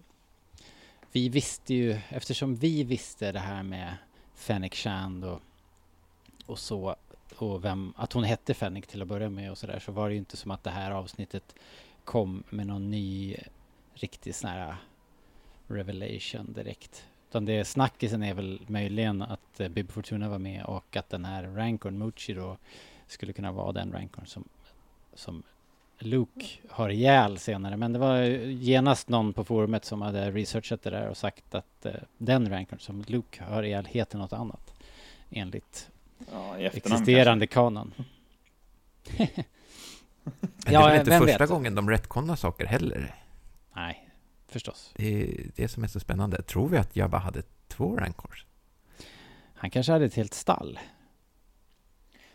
Vi 1.12 1.30
visste 1.30 1.74
ju, 1.74 2.00
eftersom 2.10 2.56
vi 2.56 2.84
visste 2.84 3.32
det 3.32 3.40
här 3.40 3.64
med 3.64 3.98
Fennec 4.36 4.74
Shand 4.74 5.26
och, 5.26 5.42
och 6.46 6.60
så, 6.60 6.96
och 7.36 7.66
vem, 7.66 7.94
att 7.98 8.14
hon 8.14 8.24
hette 8.24 8.54
Fennec 8.54 8.88
till 8.88 9.02
att 9.02 9.08
börja 9.08 9.30
med 9.30 9.52
och 9.52 9.58
så 9.58 9.68
där, 9.68 9.80
så 9.80 9.92
var 9.92 10.08
det 10.08 10.14
ju 10.14 10.20
inte 10.20 10.38
som 10.38 10.52
att 10.52 10.64
det 10.64 10.70
här 10.70 10.92
avsnittet 10.92 11.56
kom 12.04 12.44
med 12.50 12.68
någon 12.68 12.92
ny 12.92 13.38
riktig 13.94 14.36
sån 14.36 14.50
här 14.50 14.76
revelation 15.68 16.54
direkt. 16.54 17.06
Utan 17.32 17.46
det 17.46 17.66
snackisen 17.66 18.24
är 18.24 18.34
väl 18.34 18.62
möjligen 18.68 19.22
att 19.22 19.60
eh, 19.60 19.68
Bib 19.68 19.92
Fortuna 19.92 20.30
var 20.30 20.40
med 20.40 20.66
och 20.66 20.96
att 20.98 21.10
den 21.10 21.26
här 21.26 21.44
Rancorn 21.44 21.98
Muchi 21.98 22.34
då 22.34 22.58
skulle 23.08 23.34
kunna 23.34 23.52
vara 23.52 23.72
den 23.72 23.92
Rancorn 23.92 24.26
som, 24.26 24.44
som 25.14 25.44
Luke 26.00 26.46
har 26.70 26.90
ihjäl 26.90 27.38
senare. 27.38 27.78
Men 27.78 27.94
det 27.94 28.00
var 28.00 28.18
ju 28.18 28.54
genast 28.54 29.10
någon 29.10 29.34
på 29.34 29.44
forumet 29.44 29.86
som 29.86 30.02
hade 30.02 30.32
researchat 30.32 30.82
det 30.84 30.90
där 30.90 31.08
och 31.08 31.18
sagt 31.18 31.56
att 31.56 31.86
eh, 31.86 31.94
den 32.18 32.50
Rancorn 32.50 32.80
som 32.80 33.04
Luke 33.08 33.44
har 33.44 33.64
ihjäl 33.64 33.86
heter 33.86 34.18
något 34.18 34.34
annat. 34.34 34.74
Enligt 35.30 35.90
Ja, 36.32 36.58
existerande 36.58 37.48
kanon. 37.48 37.94
men 39.18 39.28
det 40.56 40.72
Ja, 40.72 40.88
är 40.88 40.92
väl 40.92 41.00
inte 41.00 41.20
första 41.20 41.38
vet? 41.44 41.50
gången 41.50 41.76
de 41.76 41.90
retconnar 41.90 42.36
saker 42.36 42.66
heller. 42.66 43.16
Nej, 43.74 44.08
förstås. 44.52 44.94
Det 44.96 45.24
är 45.24 45.46
det 45.56 45.68
som 45.68 45.84
är 45.84 45.88
så 45.88 46.00
spännande. 46.00 46.42
Tror 46.42 46.70
vi 46.70 46.78
att 46.78 46.96
Jabba 46.96 47.18
hade 47.18 47.42
två 47.68 47.96
rancors? 47.98 48.46
Han 49.56 49.70
kanske 49.70 49.92
hade 49.92 50.06
ett 50.06 50.14
helt 50.16 50.34
stall. 50.34 50.80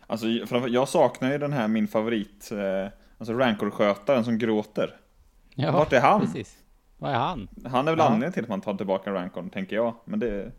Alltså, 0.06 0.26
jag 0.68 0.88
saknar 0.88 1.32
ju 1.32 1.38
den 1.38 1.52
här, 1.52 1.68
min 1.68 1.88
favorit, 1.88 2.50
eh, 2.52 2.92
alltså 3.18 3.34
Rancor-skötaren 3.34 4.24
som 4.24 4.38
gråter. 4.38 4.96
Ja, 5.54 5.72
Vart 5.72 5.92
är 5.92 6.00
han? 6.00 6.20
Precis. 6.20 6.56
Vad 6.98 7.10
är 7.10 7.14
han? 7.18 7.48
Han 7.64 7.88
är 7.88 7.92
väl 7.92 7.98
Ja. 7.98 8.04
anledningen 8.04 8.32
till 8.32 8.42
att 8.42 8.48
man 8.48 8.60
tar 8.60 8.74
tillbaka 8.74 9.12
Rancorn, 9.12 9.50
tänker 9.50 9.76
jag. 9.76 9.94
Men 10.04 10.18
det... 10.18 10.52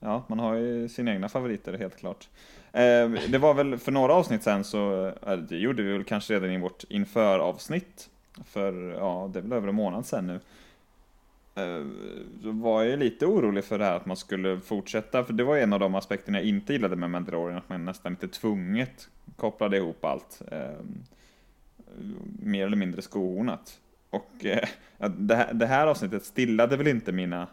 Ja, 0.00 0.24
man 0.28 0.38
har 0.38 0.54
ju 0.54 0.88
sina 0.88 1.12
egna 1.12 1.28
favoriter, 1.28 1.78
helt 1.78 1.96
klart. 1.96 2.28
Eh, 2.72 3.10
det 3.28 3.38
var 3.40 3.54
väl 3.54 3.78
för 3.78 3.92
några 3.92 4.12
avsnitt 4.14 4.42
sen 4.42 4.64
så, 4.64 5.06
eh, 5.26 5.36
det 5.36 5.56
gjorde 5.56 5.82
vi 5.82 5.92
väl 5.92 6.04
kanske 6.04 6.34
redan 6.34 6.50
i 6.50 6.58
vårt 6.58 6.84
inför-avsnitt. 6.88 8.10
För, 8.44 8.92
ja, 8.98 9.30
det 9.32 9.38
är 9.38 9.42
väl 9.42 9.52
över 9.52 9.68
en 9.68 9.74
månad 9.74 10.06
sen 10.06 10.26
nu. 10.26 10.40
Eh, 11.56 11.86
Då 12.42 12.50
var 12.52 12.82
jag 12.82 12.98
lite 12.98 13.26
orolig 13.26 13.64
för 13.64 13.78
det 13.78 13.84
här 13.84 13.96
att 13.96 14.06
man 14.06 14.16
skulle 14.16 14.60
fortsätta, 14.60 15.24
för 15.24 15.32
det 15.32 15.44
var 15.44 15.56
en 15.56 15.72
av 15.72 15.80
de 15.80 15.94
aspekterna 15.94 16.38
jag 16.38 16.48
inte 16.48 16.72
gillade 16.72 16.96
med 16.96 17.10
Mandalorian, 17.10 17.58
att 17.58 17.68
man 17.68 17.84
nästan 17.84 18.12
lite 18.12 18.28
tvunget 18.28 19.08
kopplade 19.36 19.76
ihop 19.76 20.04
allt. 20.04 20.42
Eh, 20.52 20.84
mer 22.42 22.66
eller 22.66 22.76
mindre 22.76 23.02
skohornat. 23.02 23.80
Och 24.10 24.44
eh, 24.44 24.68
det, 25.16 25.34
här, 25.34 25.54
det 25.54 25.66
här 25.66 25.86
avsnittet 25.86 26.24
stillade 26.24 26.76
väl 26.76 26.86
inte 26.86 27.12
mina 27.12 27.46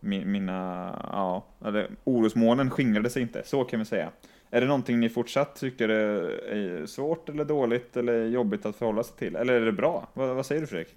mina, 0.00 0.90
ja, 1.12 1.44
eller 1.64 1.90
orosmolnen 2.04 2.70
skingrade 2.70 3.10
sig 3.10 3.22
inte, 3.22 3.42
så 3.44 3.64
kan 3.64 3.78
vi 3.78 3.84
säga. 3.84 4.10
Är 4.50 4.60
det 4.60 4.66
någonting 4.66 5.00
ni 5.00 5.08
fortsatt 5.08 5.56
tycker 5.56 5.88
är 5.88 6.86
svårt 6.86 7.28
eller 7.28 7.44
dåligt 7.44 7.96
eller 7.96 8.26
jobbigt 8.26 8.66
att 8.66 8.76
förhålla 8.76 9.02
sig 9.02 9.16
till? 9.16 9.36
Eller 9.36 9.54
är 9.54 9.64
det 9.64 9.72
bra? 9.72 10.08
Vad, 10.14 10.36
vad 10.36 10.46
säger 10.46 10.60
du 10.60 10.66
Fredrik? 10.66 10.96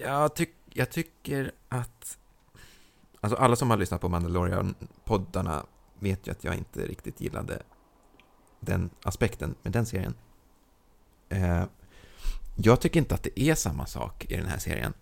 Jag, 0.00 0.34
tycker 0.34 0.55
jag 0.76 0.90
tycker 0.90 1.52
att... 1.68 2.18
Alltså 3.20 3.36
alla 3.36 3.56
som 3.56 3.70
har 3.70 3.76
lyssnat 3.76 4.00
på 4.00 4.08
Mandalorian-poddarna 4.08 5.66
vet 5.98 6.26
ju 6.26 6.30
att 6.30 6.44
jag 6.44 6.54
inte 6.54 6.86
riktigt 6.86 7.20
gillade 7.20 7.62
den 8.60 8.90
aspekten 9.02 9.54
med 9.62 9.72
den 9.72 9.86
serien. 9.86 10.14
Eh, 11.28 11.64
jag 12.56 12.80
tycker 12.80 13.00
inte 13.00 13.14
att 13.14 13.22
det 13.22 13.40
är 13.40 13.54
samma 13.54 13.86
sak 13.86 14.24
i 14.24 14.36
den 14.36 14.46
här 14.46 14.58
serien. 14.58 14.92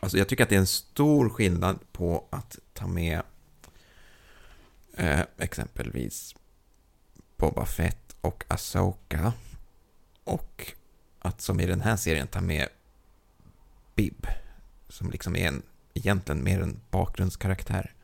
Alltså 0.00 0.18
jag 0.18 0.28
tycker 0.28 0.44
att 0.44 0.50
det 0.50 0.54
är 0.54 0.60
en 0.60 0.66
stor 0.66 1.28
skillnad 1.28 1.78
på 1.92 2.26
att 2.30 2.58
ta 2.72 2.86
med 2.86 3.22
eh, 4.96 5.20
exempelvis 5.36 6.34
Boba 7.36 7.66
Fett 7.66 8.16
och 8.20 8.44
Asoka 8.48 9.32
och 10.24 10.72
att 11.18 11.40
som 11.40 11.60
i 11.60 11.66
den 11.66 11.80
här 11.80 11.96
serien 11.96 12.26
ta 12.26 12.40
med 12.40 12.68
Bib 13.94 14.26
som 14.88 15.10
liksom 15.10 15.36
är 15.36 15.48
en, 15.48 15.62
egentligen 15.94 16.44
mer 16.44 16.62
en 16.62 16.80
bakgrundskaraktär. 16.90 17.94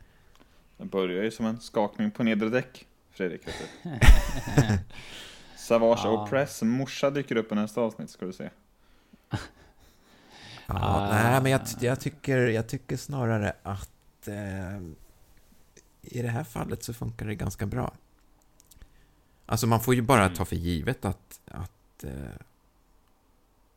Den 0.77 0.87
börjar 0.87 1.23
ju 1.23 1.31
som 1.31 1.45
en 1.45 1.59
skakning 1.59 2.11
på 2.11 2.23
nedre 2.23 2.49
däck, 2.49 2.87
Fredrik. 3.11 3.41
Savage 5.57 6.01
ja. 6.03 6.09
Opress 6.09 6.61
morsa 6.61 7.09
dyker 7.09 7.35
upp 7.35 7.51
i 7.51 7.55
nästa 7.55 7.81
avsnitt, 7.81 8.09
ska 8.09 8.25
du 8.25 8.33
se. 8.33 8.49
Ja, 9.29 9.37
ah. 10.67 11.09
Nej, 11.09 11.41
men 11.41 11.51
jag, 11.51 11.61
jag, 11.79 11.99
tycker, 11.99 12.37
jag 12.37 12.67
tycker 12.67 12.97
snarare 12.97 13.53
att 13.63 14.27
eh, 14.27 14.77
i 16.01 16.21
det 16.21 16.27
här 16.27 16.43
fallet 16.43 16.83
så 16.83 16.93
funkar 16.93 17.25
det 17.25 17.35
ganska 17.35 17.65
bra. 17.65 17.93
Alltså 19.45 19.67
man 19.67 19.79
får 19.79 19.95
ju 19.95 20.01
bara 20.01 20.29
ta 20.29 20.45
för 20.45 20.55
givet 20.55 21.05
att, 21.05 21.39
att 21.45 22.03
eh, 22.03 22.11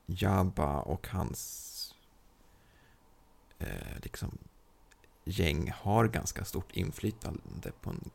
Jabba 0.07 0.81
och 0.81 1.09
hans 1.09 1.75
eh, 3.59 3.99
liksom, 4.03 4.39
gäng 5.25 5.73
har 5.77 6.09
ganska 6.09 6.45
stort 6.45 6.73
inflytande 6.73 7.73
på 7.81 7.91
en 7.91 8.11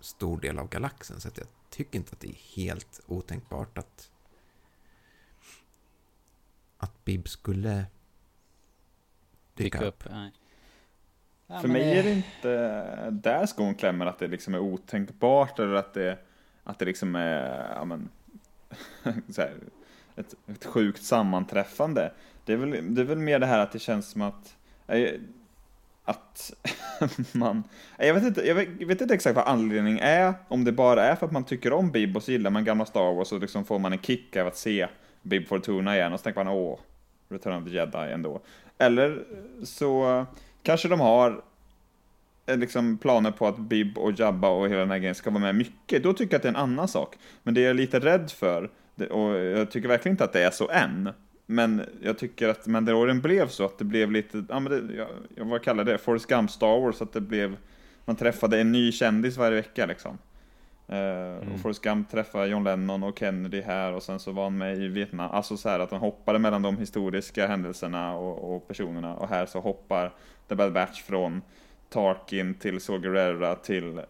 stor 0.00 0.40
del 0.40 0.58
av 0.58 0.68
galaxen. 0.68 1.20
Så 1.20 1.28
att 1.28 1.38
jag 1.38 1.46
tycker 1.70 1.98
inte 1.98 2.12
att 2.12 2.20
det 2.20 2.28
är 2.28 2.56
helt 2.56 3.00
otänkbart 3.06 3.78
att 3.78 4.10
att 6.78 7.04
Bib 7.04 7.28
skulle 7.28 7.86
dyka 9.54 9.84
upp. 9.84 10.06
upp. 10.06 10.12
Ja, 11.46 11.60
För 11.60 11.68
mig 11.68 11.84
det... 11.84 11.98
är 11.98 12.02
det 12.02 12.12
inte 12.12 13.10
där 13.10 13.46
skon 13.46 13.74
klämmer, 13.74 14.06
att 14.06 14.18
det 14.18 14.28
liksom 14.28 14.54
är 14.54 14.58
otänkbart 14.58 15.58
eller 15.58 15.74
att 15.74 15.94
det, 15.94 16.18
att 16.64 16.78
det 16.78 16.84
liksom 16.84 17.16
är 17.16 17.72
ja, 17.74 17.84
men, 17.84 18.08
här, 19.36 19.54
ett, 20.16 20.34
ett 20.46 20.64
sjukt 20.64 21.02
sammanträffande. 21.02 22.12
Det 22.44 22.52
är, 22.52 22.56
väl, 22.56 22.94
det 22.94 23.00
är 23.00 23.04
väl 23.04 23.18
mer 23.18 23.38
det 23.38 23.46
här 23.46 23.58
att 23.58 23.72
det 23.72 23.78
känns 23.78 24.10
som 24.10 24.22
att 24.22 24.56
Eh, 24.88 25.20
att 26.04 26.52
man, 27.32 27.64
eh, 27.98 28.06
jag 28.06 28.14
vet, 28.14 28.24
inte, 28.24 28.46
jag 28.46 28.86
vet 28.86 29.00
inte 29.00 29.14
exakt 29.14 29.36
vad 29.36 29.48
anledningen 29.48 29.98
är, 29.98 30.34
om 30.48 30.64
det 30.64 30.72
bara 30.72 31.04
är 31.04 31.16
för 31.16 31.26
att 31.26 31.32
man 31.32 31.44
tycker 31.44 31.72
om 31.72 31.90
Bib 31.90 32.16
och 32.16 32.22
så 32.22 32.32
gillar 32.32 32.50
man 32.50 32.64
gamla 32.64 32.84
Star 32.84 33.14
Wars 33.14 33.32
och 33.32 33.40
liksom 33.40 33.64
får 33.64 33.78
man 33.78 33.92
en 33.92 33.98
kick 33.98 34.36
av 34.36 34.46
att 34.46 34.56
se 34.56 34.86
Bib 35.22 35.48
Fortuna 35.48 35.96
igen 35.96 36.12
och 36.12 36.20
så 36.20 36.24
tänker 36.24 36.44
man 36.44 36.54
åh, 36.54 36.78
Return 37.28 37.62
of 37.62 37.64
the 37.64 37.70
Jedi 37.70 38.12
ändå. 38.12 38.40
Eller 38.78 39.24
så 39.64 40.26
kanske 40.62 40.88
de 40.88 41.00
har 41.00 41.42
eh, 42.46 42.56
liksom 42.56 42.98
planer 42.98 43.30
på 43.30 43.46
att 43.46 43.58
Bib 43.58 43.98
och 43.98 44.12
Jabba 44.12 44.48
och 44.48 44.68
hela 44.68 44.80
den 44.80 44.90
här 44.90 44.98
grejen 44.98 45.14
ska 45.14 45.30
vara 45.30 45.40
med 45.40 45.54
mycket, 45.54 46.02
då 46.02 46.12
tycker 46.12 46.34
jag 46.34 46.38
att 46.38 46.42
det 46.42 46.48
är 46.48 46.50
en 46.50 46.56
annan 46.56 46.88
sak. 46.88 47.16
Men 47.42 47.54
det 47.54 47.60
jag 47.60 47.70
är 47.70 47.74
lite 47.74 48.00
rädd 48.00 48.30
för, 48.30 48.70
och 49.10 49.36
jag 49.36 49.70
tycker 49.70 49.88
verkligen 49.88 50.12
inte 50.12 50.24
att 50.24 50.32
det 50.32 50.44
är 50.44 50.50
så 50.50 50.70
än, 50.70 51.10
men 51.46 51.82
jag 52.02 52.18
tycker 52.18 52.48
att 52.48 52.66
Mandalorian 52.66 53.20
blev 53.20 53.48
så 53.48 53.64
att 53.64 53.78
det 53.78 53.84
blev 53.84 54.12
lite, 54.12 54.44
ja 54.48 54.60
men 54.60 54.72
det, 54.72 54.94
jag, 54.94 55.08
jag 55.34 55.44
vad 55.44 55.62
kallar 55.62 55.84
det, 55.84 55.98
Forrest 55.98 56.26
Gump 56.26 56.50
Star 56.50 56.80
Wars, 56.80 57.02
att 57.02 57.12
det 57.12 57.20
blev, 57.20 57.56
man 58.04 58.16
träffade 58.16 58.60
en 58.60 58.72
ny 58.72 58.92
kändis 58.92 59.36
varje 59.36 59.56
vecka 59.56 59.86
liksom. 59.86 60.18
Uh, 60.90 60.96
mm. 60.96 61.52
Och 61.52 61.60
Forrest 61.60 61.82
Gump 61.82 62.10
träffade 62.10 62.46
John 62.46 62.64
Lennon 62.64 63.02
och 63.02 63.18
Kennedy 63.18 63.60
här 63.60 63.92
och 63.92 64.02
sen 64.02 64.18
så 64.18 64.32
var 64.32 64.42
han 64.42 64.58
med 64.58 64.78
i 64.78 64.88
Vietnam. 64.88 65.30
Alltså 65.30 65.56
så 65.56 65.68
här 65.68 65.80
att 65.80 65.90
han 65.90 66.00
hoppade 66.00 66.38
mellan 66.38 66.62
de 66.62 66.78
historiska 66.78 67.46
händelserna 67.46 68.14
och, 68.14 68.56
och 68.56 68.68
personerna 68.68 69.14
och 69.14 69.28
här 69.28 69.46
så 69.46 69.60
hoppar 69.60 70.14
The 70.48 70.54
Bad 70.54 70.72
Batch 70.72 71.02
från 71.02 71.42
Tarkin 71.88 72.54
till 72.54 72.80
Saw 72.80 73.08
Gerrera 73.08 73.54
till 73.54 74.00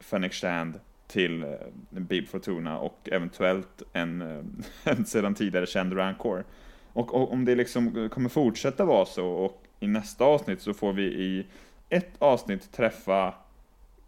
Fenix 0.00 0.36
Shand 0.36 0.80
till 1.06 1.44
uh, 1.44 1.50
Bib 1.90 2.28
Fortuna 2.28 2.78
och 2.78 3.08
eventuellt 3.12 3.82
en, 3.92 4.22
uh, 4.22 4.44
en 4.84 5.04
sedan 5.04 5.34
tidigare 5.34 5.66
känd 5.66 5.98
Rancor. 5.98 6.44
Och, 6.92 7.14
och, 7.14 7.32
om 7.32 7.44
det 7.44 7.54
liksom 7.54 8.08
kommer 8.12 8.28
fortsätta 8.28 8.84
vara 8.84 9.06
så 9.06 9.26
och 9.26 9.62
i 9.80 9.86
nästa 9.86 10.24
avsnitt 10.24 10.62
så 10.62 10.74
får 10.74 10.92
vi 10.92 11.02
i 11.02 11.46
ett 11.88 12.12
avsnitt 12.18 12.72
träffa 12.72 13.34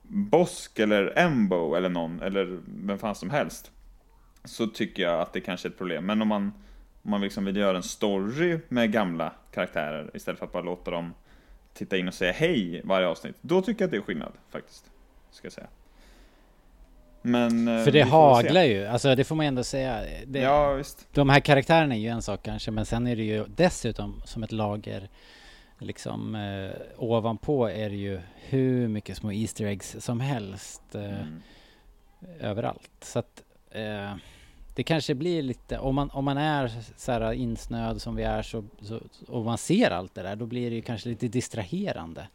Bosk 0.03 0.79
eller 0.79 1.19
Embo 1.19 1.75
eller 1.75 1.89
någon, 1.89 2.21
eller 2.21 2.61
vem 2.67 2.99
fan 2.99 3.15
som 3.15 3.31
helst. 3.31 3.71
Så 4.45 4.67
tycker 4.67 5.03
jag 5.03 5.21
att 5.21 5.33
det 5.33 5.41
kanske 5.41 5.69
är 5.69 5.71
ett 5.71 5.79
problem. 5.79 6.07
Men 6.07 6.23
om 6.23 6.29
man, 6.29 6.53
om 7.03 7.11
man 7.11 7.21
liksom 7.21 7.45
vill 7.45 7.57
göra 7.57 7.77
en 7.77 7.83
story 7.83 8.59
med 8.69 8.93
gamla 8.93 9.33
karaktärer 9.51 10.11
istället 10.15 10.39
för 10.39 10.47
att 10.47 10.53
bara 10.53 10.63
låta 10.63 10.91
dem 10.91 11.15
titta 11.75 11.97
in 11.97 12.09
och 12.09 12.15
säga 12.15 12.33
hej 12.33 12.81
varje 12.85 13.07
avsnitt. 13.07 13.37
Då 13.41 13.63
tycker 13.63 13.83
jag 13.83 13.87
att 13.87 13.91
det 13.91 13.97
är 13.97 14.01
skillnad 14.01 14.33
faktiskt. 14.51 14.91
Ska 15.31 15.47
jag 15.47 15.53
säga. 15.53 15.67
Men, 17.27 17.69
eh, 17.69 17.85
För 17.85 17.93
det 17.93 18.03
haglar 18.03 18.63
ju, 18.63 18.87
alltså 18.87 19.15
det 19.15 19.25
får 19.25 19.35
man 19.35 19.47
ändå 19.47 19.65
säga. 19.65 20.01
Det, 20.27 20.39
ja, 20.39 20.73
visst. 20.73 21.09
De 21.13 21.29
här 21.29 21.41
karaktärerna 21.41 21.95
är 21.95 21.99
ju 21.99 22.09
en 22.09 22.23
sak 22.23 22.41
kanske, 22.43 22.71
men 22.71 22.87
sen 22.87 23.07
är 23.07 23.17
det 23.17 23.23
ju 23.23 23.45
dessutom 23.57 24.23
som 24.25 24.43
ett 24.43 24.53
lager 24.53 25.09
liksom 25.79 26.35
eh, 26.35 26.71
ovanpå 26.97 27.67
är 27.71 27.91
det 27.91 27.97
ju 27.97 28.21
hur 28.35 28.89
mycket 28.89 29.17
små 29.17 29.33
Easter 29.33 29.65
eggs 29.65 29.97
som 30.01 30.21
helst 30.21 30.95
eh, 30.95 31.21
mm. 31.21 31.43
överallt. 32.41 32.91
Så 33.01 33.19
att 33.19 33.43
eh, 33.71 34.15
det 34.75 34.83
kanske 34.83 35.15
blir 35.15 35.43
lite, 35.43 35.79
om 35.79 35.95
man, 35.95 36.11
om 36.11 36.25
man 36.25 36.39
är 36.39 36.73
så 36.97 37.13
här 37.13 37.33
insnöad 37.33 38.03
som 38.03 38.17
vi 38.17 38.23
är 38.23 38.43
så, 38.43 38.65
så, 38.81 39.01
och 39.29 39.45
man 39.45 39.59
ser 39.59 39.91
allt 39.91 40.15
det 40.15 40.23
där, 40.23 40.37
då 40.37 40.47
blir 40.47 40.71
det 40.71 40.77
ju 40.77 40.83
kanske 40.83 41.09
lite 41.09 41.29
distraherande 41.29 42.29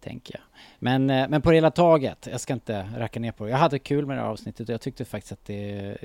tänker 0.00 0.34
jag. 0.34 0.42
Men, 0.78 1.10
eh, 1.10 1.28
men 1.28 1.42
på 1.42 1.50
det 1.50 1.56
hela 1.56 1.70
taget, 1.70 2.28
jag 2.30 2.40
ska 2.40 2.52
inte 2.52 2.88
racka 2.96 3.20
ner 3.20 3.32
på 3.32 3.44
det. 3.44 3.50
Jag 3.50 3.58
hade 3.58 3.78
kul 3.78 4.06
med 4.06 4.16
det 4.16 4.20
här 4.20 4.28
avsnittet 4.28 4.68
och 4.68 4.72
jag 4.72 4.80
tyckte 4.80 5.04
faktiskt 5.04 5.32
att 5.32 5.44
det, 5.44 5.96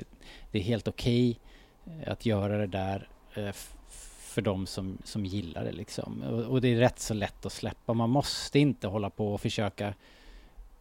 det 0.50 0.58
är 0.58 0.62
helt 0.62 0.88
okej 0.88 1.30
okay 1.30 2.04
att 2.06 2.26
göra 2.26 2.58
det 2.58 2.66
där 2.66 3.08
eh, 3.34 3.52
för 4.32 4.42
de 4.42 4.66
som, 4.66 4.98
som 5.04 5.26
gillar 5.26 5.64
det 5.64 5.72
liksom. 5.72 6.22
Och, 6.22 6.40
och, 6.44 6.60
det 6.60 6.68
är 6.68 6.76
rätt 6.76 6.98
så 6.98 7.14
lätt 7.14 7.46
att 7.46 7.52
släppa. 7.52 7.94
Man 7.94 8.10
måste 8.10 8.58
inte 8.58 8.88
hålla 8.88 9.10
på 9.10 9.34
och 9.34 9.40
försöka 9.40 9.94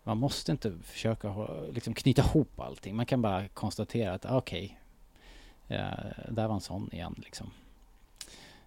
man 0.04 0.18
måste 0.18 0.52
inte 0.52 0.74
försöka 0.84 1.48
liksom 1.74 1.94
knyta 1.94 2.22
ihop 2.22 2.60
allting. 2.60 2.96
Man 2.96 3.06
kan 3.06 3.22
bara 3.22 3.48
konstatera 3.48 4.14
att 4.14 4.26
ah, 4.26 4.38
okej, 4.38 4.80
okay, 5.66 5.78
där 6.30 6.48
var 6.48 6.56
en 6.56 6.62
sån 6.62 6.90
igen 6.92 7.16
liksom. 7.18 7.52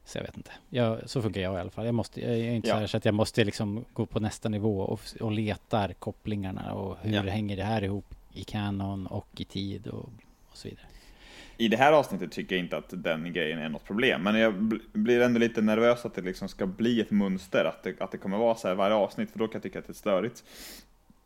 Så 0.05 0.19
jag 0.19 0.23
vet 0.23 0.37
inte. 0.37 0.51
Jag, 0.69 1.11
så 1.11 1.23
funkar 1.23 1.41
jag 1.41 1.55
i 1.55 1.61
alla 1.61 1.71
fall. 1.71 1.87
Jag, 1.87 1.95
måste, 1.95 2.21
jag 2.21 2.31
är 2.31 2.53
inte 2.53 2.69
ja. 2.69 2.75
så, 2.75 2.81
här 2.81 2.87
så 2.87 2.97
att 2.97 3.05
jag 3.05 3.15
måste 3.15 3.45
liksom 3.45 3.85
gå 3.93 4.07
på 4.07 4.21
nästa 4.21 4.49
nivå 4.49 4.81
och, 4.81 5.01
och 5.21 5.33
letar 5.33 5.93
kopplingarna 5.93 6.73
och 6.73 6.97
hur 7.03 7.15
ja. 7.15 7.23
hänger 7.23 7.57
det 7.57 7.63
här 7.63 7.85
ihop 7.85 8.15
i 8.33 8.45
kanon 8.45 9.07
och 9.07 9.29
i 9.37 9.45
tid 9.45 9.87
och, 9.87 10.09
och 10.51 10.57
så 10.57 10.69
vidare. 10.69 10.87
I 11.57 11.69
det 11.69 11.77
här 11.77 11.93
avsnittet 11.93 12.33
tycker 12.33 12.57
jag 12.57 12.65
inte 12.65 12.77
att 12.77 12.89
den 12.91 13.33
grejen 13.33 13.59
är 13.59 13.69
något 13.69 13.85
problem, 13.85 14.23
men 14.23 14.35
jag 14.35 14.55
blir 14.93 15.21
ändå 15.21 15.39
lite 15.39 15.63
nervös 15.63 16.05
att 16.05 16.15
det 16.15 16.23
liksom 16.23 16.49
ska 16.49 16.67
bli 16.67 17.01
ett 17.01 17.11
mönster, 17.11 17.65
att 17.65 17.83
det, 17.83 18.01
att 18.01 18.13
det 18.13 18.19
kommer 18.19 18.39
vara 18.39 18.55
så 18.55 18.69
här 18.69 18.75
varje 18.75 18.95
avsnitt, 18.95 19.31
för 19.31 19.39
då 19.39 19.47
kan 19.47 19.53
jag 19.53 19.63
tycka 19.63 19.79
att 19.79 19.87
det 19.87 19.93
är 19.93 19.95
störigt. 19.95 20.45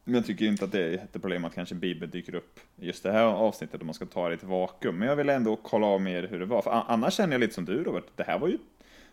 Men 0.08 0.14
jag 0.14 0.26
tycker 0.26 0.44
inte 0.44 0.64
att 0.64 0.72
det 0.72 0.84
är 0.84 0.94
ett 0.94 1.12
problem 1.12 1.44
att 1.44 1.54
kanske 1.54 1.74
Bibeln 1.74 2.10
dyker 2.10 2.34
upp 2.34 2.60
just 2.76 3.02
det 3.02 3.12
här 3.12 3.22
avsnittet 3.22 3.80
om 3.80 3.86
man 3.86 3.94
ska 3.94 4.06
ta 4.06 4.28
det 4.28 4.34
i 4.34 4.36
ett 4.36 4.42
vakuum. 4.42 4.98
Men 4.98 5.08
jag 5.08 5.16
vill 5.16 5.28
ändå 5.28 5.56
kolla 5.56 5.86
av 5.86 6.00
mer 6.00 6.22
hur 6.22 6.38
det 6.38 6.46
var. 6.46 6.62
För 6.62 6.82
annars 6.86 7.14
känner 7.14 7.32
jag 7.32 7.40
lite 7.40 7.54
som 7.54 7.64
du 7.64 7.84
Robert, 7.84 8.04
det 8.16 8.22
här 8.22 8.38
var 8.38 8.48
ju 8.48 8.58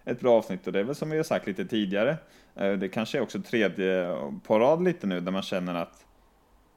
ett 0.06 0.20
bra 0.20 0.38
avsnitt 0.38 0.68
och 0.68 0.74
det 0.74 0.80
är 0.80 0.84
väl 0.84 0.96
som 0.96 1.10
vi 1.10 1.18
har 1.18 1.24
sagt 1.24 1.48
lite 1.48 1.66
tidigare. 1.66 2.18
Eh, 2.56 2.72
det 2.72 2.88
kanske 2.90 3.18
är 3.18 3.22
också 3.22 3.42
tredje 3.42 4.18
på 4.44 4.60
rad 4.60 4.84
lite 4.84 5.08
nu 5.08 5.20
där 5.20 5.32
man 5.32 5.42
känner 5.42 5.76
att 5.76 6.06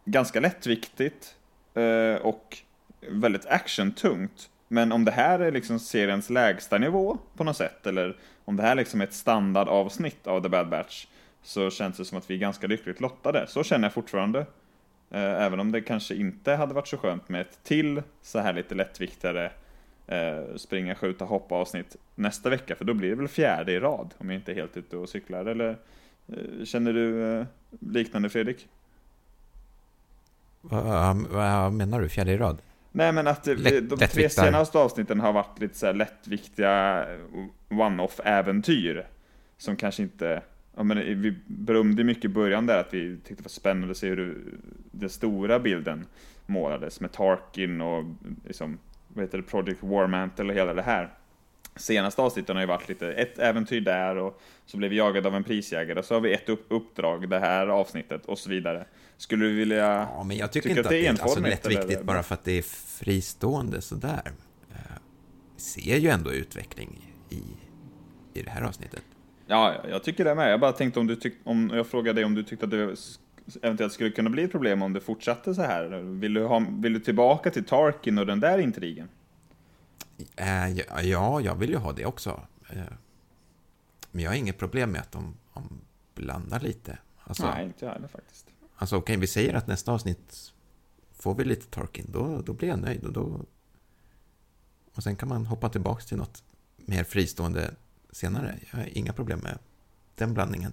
ganska 0.05 0.41
lättviktigt 0.41 1.37
eh, 1.75 2.23
och 2.23 2.59
väldigt 3.11 3.47
actiontungt. 3.47 4.51
Men 4.69 4.93
om 4.93 5.05
det 5.05 5.13
här 5.13 5.39
är 5.39 5.53
liksom 5.53 5.79
seriens 5.79 6.31
lägsta 6.31 6.79
nivå 6.79 7.19
på 7.37 7.45
något 7.45 7.57
sätt 7.57 7.87
eller 7.87 8.17
om 8.45 8.57
det 8.57 8.63
här 8.63 8.75
liksom 8.75 9.01
är 9.01 9.05
ett 9.05 9.15
standardavsnitt 9.15 10.27
av 10.27 10.43
The 10.43 10.49
Bad 10.49 10.69
Batch 10.69 11.07
så 11.49 11.71
känns 11.71 11.97
det 11.97 12.05
som 12.05 12.19
att 12.19 12.31
vi 12.31 12.35
är 12.35 12.39
ganska 12.39 12.67
lyckligt 12.67 13.01
lottade. 13.01 13.47
Så 13.47 13.65
känner 13.65 13.85
jag 13.85 13.93
fortfarande. 13.93 14.39
Eh, 15.11 15.43
även 15.43 15.61
om 15.61 15.73
det 15.73 15.81
kanske 15.81 16.15
inte 16.15 16.55
hade 16.55 16.75
varit 16.75 16.89
så 16.89 16.97
skönt 16.97 17.29
med 17.29 17.41
ett 17.41 17.59
till 17.65 18.03
så 18.23 18.39
här 18.39 18.53
lite 18.53 18.75
lättviktare 18.75 19.53
eh, 20.07 20.57
springa, 20.57 20.95
skjuta, 20.95 21.25
hoppa 21.25 21.55
avsnitt 21.55 21.97
nästa 22.15 22.51
vecka. 22.51 22.77
För 22.77 22.85
då 22.85 22.95
blir 22.95 23.11
det 23.11 23.17
väl 23.17 23.29
fjärde 23.29 23.73
i 23.73 23.81
rad 23.81 24.15
om 24.19 24.31
jag 24.31 24.39
inte 24.39 24.53
är 24.53 24.57
helt 24.57 24.77
ute 24.77 24.97
och 24.97 25.09
cyklar. 25.09 25.45
Eller 25.47 25.77
Eh, 26.29 26.65
Känner 26.65 26.93
du 26.93 27.47
liknande 27.81 28.29
Fredrik? 28.29 28.69
Vad, 30.61 31.17
vad 31.17 31.73
menar 31.73 32.01
du? 32.01 32.09
Fjärde 32.09 32.33
i 32.33 32.37
rad? 32.37 32.63
Nej 32.93 33.13
men 33.13 33.27
att 33.27 33.45
de 33.45 33.97
tre 34.11 34.31
senaste 34.31 34.79
avsnitten 34.79 35.21
har 35.21 35.33
varit 35.33 35.59
lite 35.61 35.79
så 35.79 35.93
lättviktiga 35.93 37.07
eh, 37.13 37.81
one-off-äventyr. 37.81 39.07
Som 39.59 39.77
kanske 39.77 40.03
inte, 40.03 40.43
ja 40.79 40.85
men 40.85 41.23
vi 41.23 41.35
berömde 41.47 42.05
mycket 42.05 42.25
i 42.25 42.29
början 42.29 42.67
där 42.67 42.81
att 42.81 42.95
vi 42.95 43.17
tyckte 43.17 43.35
det 43.35 43.43
var 43.43 43.49
spännande 43.49 43.91
att 43.91 43.97
se 43.97 44.09
hur 44.09 44.39
den 44.91 45.11
stora 45.11 45.59
bilden 45.59 46.07
målades 46.47 47.01
med 47.01 47.13
Tarkin 47.13 47.81
och 47.81 48.05
liksom, 48.47 48.79
vad 49.09 49.25
heter 49.25 49.39
det, 49.39 49.45
Project 49.45 49.83
Warmantle 49.83 50.45
och 50.45 50.55
hela 50.55 50.75
det 50.75 50.83
här. 50.83 51.15
Senaste 51.77 52.23
avsnitten 52.23 52.57
har 52.57 52.61
ju 52.63 52.67
varit 52.67 52.89
lite, 52.89 53.13
ett 53.13 53.39
äventyr 53.39 53.81
där 53.81 54.17
och 54.17 54.41
så 54.67 54.77
blev 54.77 54.91
vi 54.91 54.97
jagade 54.97 55.29
av 55.29 55.35
en 55.35 55.45
prisjägare 55.45 55.99
och 55.99 56.05
så 56.05 56.15
har 56.15 56.21
vi 56.21 56.35
ett 56.35 56.49
upp, 56.49 56.67
uppdrag 56.69 57.29
det 57.29 57.39
här 57.39 57.67
avsnittet 57.67 58.27
och 58.27 58.39
så 58.39 58.51
vidare. 58.51 58.87
Skulle 59.17 59.45
du 59.45 59.55
vilja... 59.55 60.09
Ja, 60.15 60.25
men 60.25 60.37
jag 60.37 60.53
tycker 60.53 60.69
inte 60.69 60.81
att 60.81 60.89
det 60.89 61.07
är 61.07 61.11
alltså, 61.11 61.25
enformigt, 61.25 61.51
lättviktigt 61.51 61.93
eller? 61.93 62.05
bara 62.05 62.23
för 62.23 62.35
att 62.35 62.45
det 62.45 62.59
är 62.59 62.63
fristående 63.03 63.81
sådär. 63.81 64.23
Eh, 64.71 64.77
Vi 65.57 65.63
ser 65.63 65.97
ju 65.97 66.09
ändå 66.09 66.33
utveckling 66.33 67.15
i, 67.31 67.43
i 68.35 68.43
det 68.43 68.51
här 68.51 68.63
avsnittet. 68.63 69.03
Ja, 69.51 69.75
ja, 69.75 69.89
jag 69.91 70.03
tycker 70.03 70.25
det 70.25 70.35
med. 70.35 70.53
Jag 70.53 70.61
bara 70.61 70.73
tänkte 70.73 71.01
om 71.01 71.07
du 71.07 71.17
tyck, 71.17 71.35
om 71.45 71.71
jag 71.75 71.87
frågade 71.87 72.15
dig 72.21 72.25
om 72.25 72.35
du 72.35 72.43
tyckte 72.43 72.65
att 72.65 72.71
det 72.71 72.97
eventuellt 73.63 73.93
skulle 73.93 74.11
kunna 74.11 74.31
bli 74.31 74.43
ett 74.43 74.51
problem 74.51 74.83
om 74.83 74.93
det 74.93 75.01
fortsatte 75.01 75.55
så 75.55 75.63
här. 75.63 75.89
Vill 76.21 76.35
du, 76.35 76.45
ha, 76.45 76.67
vill 76.71 76.93
du 76.93 77.01
tillbaka 77.01 77.51
till 77.51 77.65
Tarkin 77.65 78.19
och 78.19 78.27
den 78.27 78.41
där 78.41 78.59
intrigen? 78.59 79.09
Eh, 80.37 80.69
ja, 80.73 81.03
Ja, 81.03 81.41
jag 81.41 81.55
vill 81.55 81.71
ju 81.71 81.77
ha 81.77 81.93
det 81.93 82.07
också. 82.07 82.41
Eh, 82.71 82.83
Men 84.11 84.25
jag 84.25 84.31
har 84.31 84.37
inget 84.37 84.59
problem 84.59 84.91
med 84.91 85.01
att 85.01 85.13
de, 85.13 85.35
de 85.55 85.81
blandar 86.15 86.61
lite. 86.61 86.99
Alltså, 87.25 87.47
Nej, 87.51 87.65
inte 87.67 87.85
jag 87.85 87.93
heller 87.93 88.09
faktiskt. 88.09 88.47
alltså 88.77 88.97
okej, 88.97 89.17
vi 89.17 89.27
säger 89.27 89.55
att 89.55 89.67
nästa 89.67 89.93
avsnitt 89.93 90.53
får 91.13 91.35
vi 91.35 91.45
lite 91.45 91.67
Tarkin, 91.67 92.07
då, 92.13 92.43
då 92.47 92.53
blir 92.53 92.69
jag 92.69 92.79
nöjd. 92.79 93.05
Och, 93.05 93.13
då... 93.13 93.41
och 94.95 95.03
sen 95.03 95.17
kan 95.17 95.29
man 95.29 95.47
hoppa 95.47 95.69
tillbaka 95.69 96.03
till 96.03 96.17
något 96.17 96.43
mer 96.77 97.05
fristående 97.05 97.75
senare. 98.11 98.59
Jag 98.71 98.79
har 98.79 98.99
inga 98.99 99.13
problem 99.13 99.39
med 99.39 99.59
den 100.15 100.35
blandningen. 100.35 100.73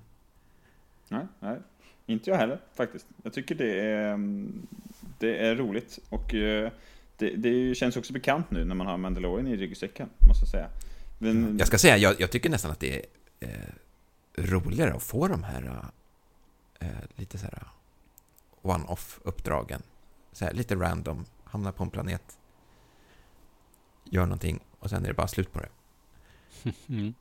Nej, 1.09 1.27
nej, 1.39 1.59
inte 2.05 2.29
jag 2.29 2.37
heller 2.37 2.61
faktiskt. 2.73 3.07
Jag 3.23 3.33
tycker 3.33 3.55
det 3.55 3.79
är, 3.81 4.13
mm, 4.13 4.67
det 5.19 5.37
är 5.47 5.55
roligt 5.55 5.99
och 6.09 6.33
eh, 6.33 6.71
det, 7.17 7.29
det 7.29 7.75
känns 7.75 7.97
också 7.97 8.13
bekant 8.13 8.51
nu 8.51 8.65
när 8.65 8.75
man 8.75 8.87
har 8.87 8.97
Mandalorian 8.97 9.47
i 9.47 9.57
ryggsäcken, 9.57 10.09
måste 10.27 10.41
jag 10.43 10.49
säga. 10.49 10.69
Men, 11.19 11.57
Jag 11.57 11.67
ska 11.67 11.77
säga, 11.77 11.97
jag, 11.97 12.21
jag 12.21 12.31
tycker 12.31 12.49
nästan 12.49 12.71
att 12.71 12.79
det 12.79 12.95
är 12.95 13.05
eh, 13.39 13.73
roligare 14.37 14.93
att 14.93 15.03
få 15.03 15.27
de 15.27 15.43
här 15.43 15.85
eh, 16.79 16.87
lite 17.15 17.37
så 17.37 17.45
här 17.45 17.67
one-off-uppdragen. 18.61 19.81
Så 20.31 20.45
här, 20.45 20.53
lite 20.53 20.75
random, 20.75 21.25
hamna 21.43 21.71
på 21.71 21.83
en 21.83 21.89
planet, 21.89 22.37
gör 24.03 24.25
någonting 24.25 24.59
och 24.79 24.89
sen 24.89 25.03
är 25.03 25.07
det 25.07 25.13
bara 25.13 25.27
slut 25.27 25.53
på 25.53 25.59
det. 25.59 25.69
Mm. 26.87 27.13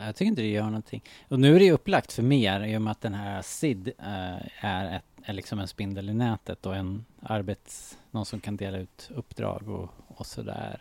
Jag 0.00 0.16
tycker 0.16 0.28
inte 0.28 0.42
det 0.42 0.48
gör 0.48 0.64
någonting. 0.64 1.02
Och 1.28 1.40
nu 1.40 1.54
är 1.54 1.58
det 1.58 1.64
ju 1.64 1.72
upplagt 1.72 2.12
för 2.12 2.22
mer 2.22 2.60
i 2.64 2.76
och 2.76 2.82
med 2.82 2.90
att 2.90 3.00
den 3.00 3.14
här 3.14 3.42
SID 3.42 3.88
eh, 3.98 4.64
är, 4.64 4.96
ett, 4.96 5.04
är 5.22 5.32
liksom 5.32 5.58
en 5.58 5.68
spindel 5.68 6.10
i 6.10 6.14
nätet 6.14 6.66
och 6.66 6.76
en 6.76 7.04
arbets... 7.20 7.98
Någon 8.10 8.26
som 8.26 8.40
kan 8.40 8.56
dela 8.56 8.78
ut 8.78 9.10
uppdrag 9.14 9.68
och, 9.68 9.90
och 10.08 10.26
sådär. 10.26 10.80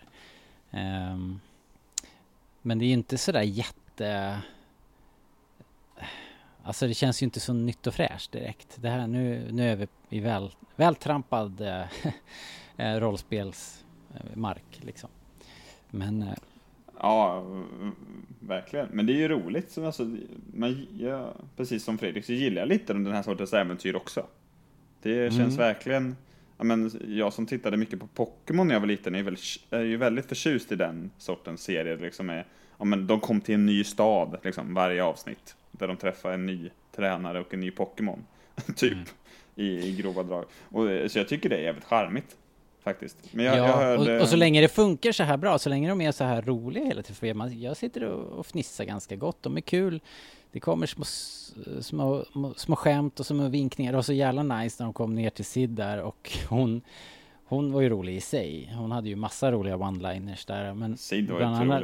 Um, 0.72 1.40
men 2.62 2.80
det 2.80 2.86
är 2.86 2.88
ju 2.88 2.94
inte 2.94 3.18
sådär 3.18 3.42
jätte... 3.42 4.40
Alltså 6.64 6.88
det 6.88 6.94
känns 6.94 7.22
ju 7.22 7.24
inte 7.24 7.40
så 7.40 7.54
nytt 7.54 7.88
och 7.88 7.94
fräscht 7.94 8.32
direkt. 8.32 8.78
Det 8.82 8.90
här, 8.90 9.08
nu, 9.08 9.52
nu 9.52 9.72
är 9.72 9.76
vi 9.76 9.88
i 10.10 10.20
väl, 10.20 10.52
vältrampad 10.76 11.62
eh, 11.62 11.84
eh, 12.78 13.00
rollspelsmark 13.00 14.80
liksom. 14.82 15.10
Men 15.90 16.36
Ja, 17.06 17.44
verkligen. 18.40 18.88
Men 18.92 19.06
det 19.06 19.14
är 19.14 19.18
ju 19.18 19.28
roligt. 19.28 19.72
Som 19.72 19.86
alltså, 19.86 20.18
man, 20.54 20.88
ja, 21.00 21.34
precis 21.56 21.84
som 21.84 21.98
Fredrik 21.98 22.26
så 22.26 22.34
gillar 22.34 22.62
jag 22.62 22.70
lite 22.70 22.94
den 22.94 23.06
här 23.06 23.24
sortens 23.24 23.54
äventyr 23.54 23.96
också. 23.96 24.28
Det 25.02 25.34
känns 25.34 25.40
Mm. 25.54 25.68
verkligen... 25.68 26.16
Ja, 26.58 26.64
men 26.64 26.92
jag 27.08 27.34
som 27.34 27.46
tittade 27.46 27.78
mycket 27.78 28.00
på 28.00 28.08
Pokémon 28.08 28.68
när 28.68 28.76
jag 28.76 28.80
var 28.80 28.88
liten 28.88 29.16
är, 29.16 29.24
väl, 29.24 29.36
är 29.70 29.82
ju 29.82 29.98
väldigt 29.98 30.26
förtjust 30.26 30.72
i 30.72 30.76
den 30.76 31.12
sortens 31.18 31.64
serier. 31.64 31.98
Liksom 31.98 32.30
är, 32.30 32.46
ja, 32.78 32.86
men 32.86 33.08
de 33.08 33.20
kom 33.20 33.42
till 33.42 33.56
en 33.56 33.66
ny 33.66 33.84
stad 33.84 34.38
liksom, 34.44 34.74
varje 34.74 35.04
avsnitt. 35.04 35.56
Där 35.72 35.88
de 35.88 35.98
träffar 35.98 36.32
en 36.32 36.46
ny 36.46 36.70
tränare 36.96 37.40
och 37.40 37.54
en 37.54 37.60
ny 37.60 37.72
Pokémon. 37.72 38.26
typ. 38.76 38.94
Mm. 38.94 39.06
I, 39.56 39.88
I 39.88 39.96
grova 39.96 40.24
drag. 40.24 40.46
Och, 40.70 40.92
eh, 40.92 41.08
så 41.08 41.20
jag 41.20 41.28
tycker 41.28 41.50
det 41.50 41.56
är 41.56 41.62
jävligt 41.64 41.86
charmigt. 41.86 42.38
Faktiskt. 42.86 43.18
Men 43.32 43.46
jag, 43.46 43.58
ja, 43.58 43.68
jag 43.68 43.78
hörde... 43.78 44.16
och, 44.16 44.22
och 44.22 44.30
så 44.30 44.36
länge 44.36 44.62
det 44.62 44.68
funkar 44.68 45.12
så 45.12 45.24
här 45.24 45.38
bra, 45.38 45.60
så 45.60 45.70
länge 45.70 45.90
de 45.90 46.02
är 46.02 46.12
så 46.12 46.24
här 46.24 46.42
roliga 46.42 46.86
hela 46.86 47.04
tiden. 47.04 47.38
Man, 47.38 47.62
jag 47.62 47.78
sitter 47.78 48.04
och, 48.04 48.40
och 48.40 48.46
fnissar 48.46 48.84
ganska 48.86 49.16
gott, 49.16 49.44
de 49.44 49.58
är 49.58 49.62
kul. 49.62 50.02
Det 50.52 50.60
kommer 50.60 50.88
små, 50.88 51.04
små, 51.82 52.26
små, 52.56 52.76
skämt 52.76 53.20
och 53.20 53.26
små 53.26 53.48
vinkningar. 53.48 53.92
Det 53.92 53.96
var 53.96 54.04
så 54.04 54.14
jävla 54.14 54.44
nice 54.44 54.84
när 54.84 54.86
de 54.86 54.94
kom 54.94 55.16
ner 55.16 55.30
till 55.30 55.46
Sid 55.46 55.70
där 55.70 56.02
och 56.02 56.32
hon, 56.50 56.82
hon 57.46 57.72
var 57.72 57.82
ju 57.82 57.90
rolig 57.90 58.16
i 58.16 58.22
sig. 58.22 58.74
Hon 58.78 58.92
hade 58.92 59.10
ju 59.10 59.16
massa 59.16 59.52
roliga 59.52 59.78
one-liners 59.78 60.48
där. 60.48 60.74
Men 60.74 60.98
Sid 60.98 61.30
var 61.32 61.38
bland 61.38 61.56
annat, 61.56 61.84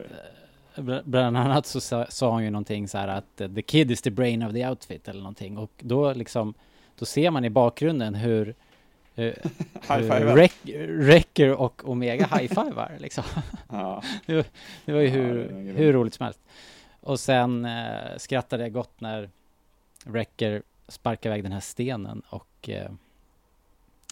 eh, 0.76 0.84
bl- 0.84 1.02
bland 1.06 1.38
annat 1.38 1.66
så 1.66 1.82
sa, 1.82 2.06
sa 2.10 2.32
hon 2.32 2.44
ju 2.44 2.50
någonting 2.50 2.88
så 2.88 2.98
här 2.98 3.08
att 3.08 3.42
eh, 3.42 3.54
the 3.54 3.62
kid 3.62 3.92
is 3.92 4.02
the 4.02 4.12
brain 4.12 4.44
of 4.44 4.54
the 4.54 4.68
outfit 4.68 5.08
eller 5.08 5.22
någonting. 5.22 5.58
Och 5.58 5.72
då 5.80 6.14
liksom, 6.14 6.54
då 7.00 7.06
ser 7.06 7.32
man 7.32 7.46
i 7.46 7.50
bakgrunden 7.50 8.16
hur 8.16 8.56
eh, 9.16 9.24
High 9.90 9.98
hur 9.98 10.02
five. 10.02 10.36
Rec- 10.36 10.88
Wrecker 10.88 11.52
och 11.52 11.90
Omega 11.90 12.26
high-fivar 12.26 12.92
liksom. 13.00 13.24
Ja. 13.70 14.04
Det 14.26 14.36
var, 14.36 14.46
det 14.86 14.92
var 14.94 15.00
ju 15.02 15.08
Ja, 15.08 15.14
hur, 15.14 15.44
grymt. 15.48 15.80
hur 15.80 15.94
roligt 15.94 16.14
som 16.14 16.24
helst. 16.24 16.40
Och 17.02 17.20
sen 17.20 17.66
eh, 17.66 18.18
skrattade 18.18 18.64
jag 18.64 18.74
gott 18.74 19.02
när 19.02 19.30
Wrecker 20.06 20.64
sparkar 20.88 21.30
iväg 21.30 21.44
den 21.44 21.52
här 21.52 21.60
stenen 21.60 22.22
och 22.30 22.70
eh, 22.70 22.92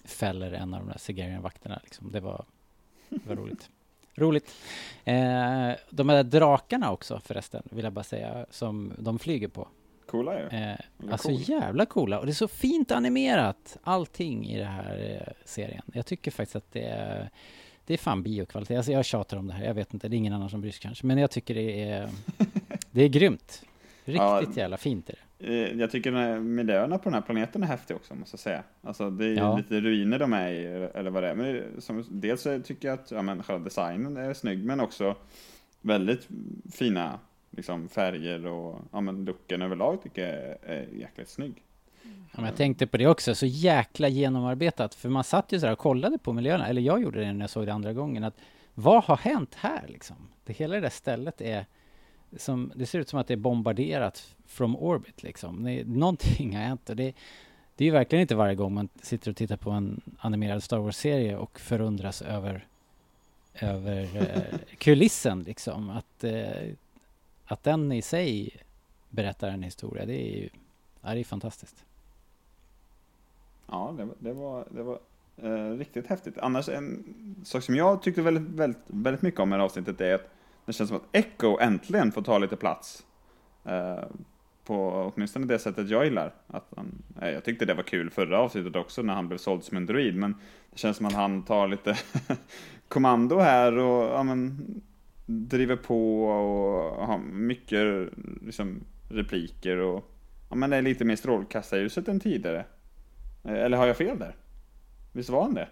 fäller 0.05 0.51
en 0.51 0.73
av 0.73 0.79
de 0.79 0.89
där 0.89 0.97
Sigarian-vakterna. 0.97 1.79
Liksom. 1.83 2.11
Det 2.11 2.19
var, 2.19 2.45
det 3.09 3.27
var 3.27 3.35
roligt. 3.35 3.69
Roligt. 4.15 4.55
Eh, 5.05 5.71
de 5.89 6.09
här 6.09 6.23
drakarna 6.23 6.91
också 6.91 7.19
förresten, 7.25 7.63
vill 7.71 7.83
jag 7.83 7.93
bara 7.93 8.03
säga, 8.03 8.45
som 8.49 8.93
de 8.97 9.19
flyger 9.19 9.47
på. 9.47 9.67
Coola 10.09 10.39
ju. 10.39 10.45
Eh, 10.47 10.75
alltså 11.11 11.27
cool. 11.27 11.37
jävla 11.41 11.85
coola 11.85 12.19
och 12.19 12.25
det 12.25 12.31
är 12.31 12.33
så 12.33 12.47
fint 12.47 12.91
animerat 12.91 13.77
allting 13.83 14.47
i 14.49 14.57
den 14.57 14.67
här 14.67 15.21
eh, 15.27 15.33
serien. 15.45 15.83
Jag 15.93 16.05
tycker 16.05 16.31
faktiskt 16.31 16.55
att 16.55 16.71
det 16.71 16.83
är 16.83 17.29
det 17.85 17.93
är 17.93 17.97
fan 17.97 18.23
biokvalitet. 18.23 18.77
Alltså 18.77 18.91
jag 18.91 19.05
tjatar 19.05 19.37
om 19.37 19.47
det 19.47 19.53
här, 19.53 19.65
jag 19.65 19.73
vet 19.73 19.93
inte, 19.93 20.07
det 20.07 20.15
är 20.15 20.17
ingen 20.17 20.33
annan 20.33 20.49
som 20.49 20.61
bryr 20.61 20.71
sig 20.71 20.81
kanske. 20.81 21.05
Men 21.05 21.17
jag 21.17 21.31
tycker 21.31 21.55
det 21.55 21.83
är 21.89 22.09
Det 22.91 23.03
är 23.03 23.09
grymt. 23.09 23.63
Riktigt 24.05 24.21
Ja. 24.21 24.43
jävla 24.55 24.77
fint 24.77 25.09
är 25.09 25.15
det. 25.37 25.47
Eh, 25.47 25.79
Jag 25.79 25.91
tycker 25.91 26.11
den 26.11 26.19
här 26.21 26.39
miljöerna 26.39 26.97
på 26.97 27.03
den 27.03 27.13
här 27.13 27.21
planeten 27.21 27.63
är 27.63 27.67
häftig 27.67 27.95
också, 27.95 28.15
måste 28.15 28.33
jag 28.33 28.39
säga. 28.39 28.63
Alltså 28.81 29.09
det 29.09 29.25
är 29.25 29.33
Ja. 29.35 29.57
lite 29.57 29.81
ruiner 29.81 30.19
de 30.19 30.33
är 30.33 30.51
i, 30.51 30.65
eller 30.95 31.09
vad 31.09 31.23
det 31.23 31.29
är. 31.29 31.35
Men 31.35 31.81
som, 31.81 32.05
dels 32.09 32.43
tycker 32.43 32.87
jag 32.87 32.99
att 32.99 33.11
ja, 33.11 33.21
men 33.21 33.43
själva 33.43 33.63
designen 33.63 34.17
är 34.17 34.33
snygg, 34.33 34.63
men 34.65 34.79
också 34.79 35.15
väldigt 35.81 36.27
fina 36.73 37.19
liksom, 37.51 37.89
färger 37.89 38.45
och 38.45 38.81
ja, 38.91 39.01
men 39.01 39.25
looken 39.25 39.61
överlag 39.61 40.03
tycker 40.03 40.21
jag 40.21 40.35
är, 40.35 40.57
är 40.63 40.87
jäkligt 40.93 41.29
snygg. 41.29 41.63
Ja, 42.03 42.09
men 42.35 42.45
jag 42.45 42.55
tänkte 42.55 42.87
på 42.87 42.97
det 42.97 43.07
också, 43.07 43.35
så 43.35 43.45
jäkla 43.45 44.07
genomarbetat. 44.07 44.95
För 44.95 45.09
man 45.09 45.23
satt 45.23 45.51
ju 45.51 45.59
så 45.59 45.65
här 45.65 45.73
och 45.73 45.79
kollade 45.79 46.17
på 46.17 46.33
miljöerna, 46.33 46.67
eller 46.67 46.81
jag 46.81 47.01
gjorde 47.01 47.19
det 47.19 47.33
när 47.33 47.43
jag 47.43 47.49
såg 47.49 47.65
det 47.65 47.73
andra 47.73 47.93
gången, 47.93 48.23
att 48.23 48.35
vad 48.73 49.03
har 49.03 49.17
hänt 49.17 49.55
här 49.55 49.85
liksom? 49.87 50.15
Det 50.45 50.53
hela 50.53 50.75
det 50.75 50.81
där 50.81 50.89
stället 50.89 51.41
är 51.41 51.65
som, 52.37 52.71
det 52.75 52.85
ser 52.85 52.99
ut 52.99 53.09
som 53.09 53.19
att 53.19 53.27
det 53.27 53.33
är 53.33 53.37
bombarderat 53.37 54.35
from 54.47 54.75
orbit 54.75 55.23
liksom. 55.23 55.63
Det, 55.63 55.87
någonting 55.87 56.55
har 56.55 56.63
hänt 56.63 56.89
och 56.89 56.95
det, 56.95 57.15
det 57.75 57.83
är 57.83 57.85
ju 57.85 57.91
verkligen 57.91 58.21
inte 58.21 58.35
varje 58.35 58.55
gång 58.55 58.73
man 58.73 58.89
sitter 59.01 59.31
och 59.31 59.37
tittar 59.37 59.57
på 59.57 59.71
en 59.71 60.01
animerad 60.19 60.63
Star 60.63 60.77
Wars-serie 60.77 61.37
och 61.37 61.59
förundras 61.59 62.21
över, 62.21 62.67
över 63.53 64.01
eh, 64.15 64.59
kulissen 64.77 65.43
liksom. 65.43 65.89
Att, 65.89 66.23
eh, 66.23 66.69
att 67.51 67.63
den 67.63 67.91
i 67.91 68.01
sig 68.01 68.51
berättar 69.09 69.49
en 69.49 69.63
historia, 69.63 70.05
det 70.05 70.13
är 70.13 70.37
ju 70.41 70.49
ja, 71.01 71.13
det 71.13 71.19
är 71.19 71.23
fantastiskt. 71.23 71.85
Ja, 73.67 73.93
det, 73.97 74.05
var- 74.05 74.15
det 74.19 74.33
var, 74.33 74.65
det 74.71 74.83
var 74.83 74.99
eh, 75.37 75.77
riktigt 75.77 76.07
häftigt. 76.07 76.37
Annars 76.37 76.69
en 76.69 77.03
sak 77.43 77.63
som 77.63 77.75
jag 77.75 78.01
tyckte 78.01 78.21
väldigt, 78.21 78.43
väldigt, 78.59 78.81
väldigt 78.87 79.21
mycket 79.21 79.39
om 79.39 79.49
i 79.49 79.51
det 79.51 79.57
här 79.57 79.65
avsnittet 79.65 80.01
är 80.01 80.15
att 80.15 80.29
det 80.65 80.73
känns 80.73 80.87
som 80.87 80.97
att 80.97 81.15
Echo 81.15 81.59
äntligen 81.59 82.11
får 82.11 82.21
ta 82.21 82.37
lite 82.37 82.55
plats. 82.55 83.05
Eh, 83.65 84.03
på 84.65 85.11
åtminstone 85.15 85.45
det 85.45 85.59
sättet 85.59 85.89
jag 85.89 86.05
gillar. 86.05 86.33
Att 86.47 86.65
han, 86.75 87.03
eh, 87.21 87.29
jag 87.29 87.43
tyckte 87.43 87.65
det 87.65 87.73
var 87.73 87.83
kul 87.83 88.09
förra 88.09 88.39
avsnittet 88.39 88.75
också 88.75 89.01
när 89.01 89.13
han 89.13 89.27
blev 89.27 89.37
såld 89.37 89.63
som 89.63 89.77
en 89.77 89.85
druid, 89.85 90.15
men 90.15 90.35
det 90.71 90.77
känns 90.79 90.97
som 90.97 91.05
att 91.05 91.13
han 91.13 91.43
tar 91.43 91.67
lite 91.67 91.97
kommando 92.87 93.39
här 93.39 93.77
och 93.77 94.03
ja, 94.17 94.23
men, 94.23 94.65
driver 95.29 95.75
på 95.75 96.25
och 96.25 97.07
har 97.07 97.17
mycket 97.17 98.09
liksom, 98.41 98.83
repliker 99.09 99.77
och 99.77 100.11
ja, 100.49 100.55
men 100.55 100.73
är 100.73 100.81
lite 100.81 101.05
mer 101.05 101.15
strålkastarljuset 101.15 102.07
än 102.07 102.19
tidigare. 102.19 102.65
Eh, 103.43 103.53
Eller 103.53 103.77
har 103.77 103.87
jag 103.87 103.97
fel 103.97 104.19
där? 104.19 104.35
Visst 105.11 105.29
var 105.29 105.41
han 105.41 105.53
det? 105.53 105.69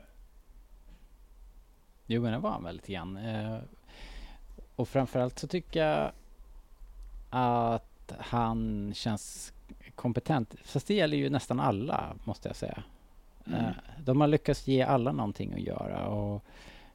Jo 2.06 2.22
men 2.22 2.32
det 2.32 2.39
var 2.39 2.52
han 2.52 2.63
väl 2.63 2.76
lite 2.76 2.93
grann. 2.93 3.17
Eh, 3.17 3.58
och 4.76 4.89
framförallt 4.89 5.39
så 5.39 5.48
tycker 5.48 5.86
jag 5.86 6.12
att 7.30 8.13
han 8.20 8.91
känns 8.93 9.54
kompetent. 9.96 10.56
Fast 10.63 10.88
det 10.88 10.93
gäller 10.93 11.17
ju 11.17 11.30
nästan 11.30 11.60
alla 11.60 12.15
måste 12.24 12.50
jag 12.50 12.56
säga. 12.56 12.84
Mm. 13.48 13.60
Eh, 13.60 13.72
de 14.00 14.22
har 14.22 14.28
lyckats 14.28 14.67
ge 14.67 14.82
alla 14.82 15.12
någonting 15.12 15.54
att 15.54 15.60
göra. 15.60 16.08
Och 16.08 16.43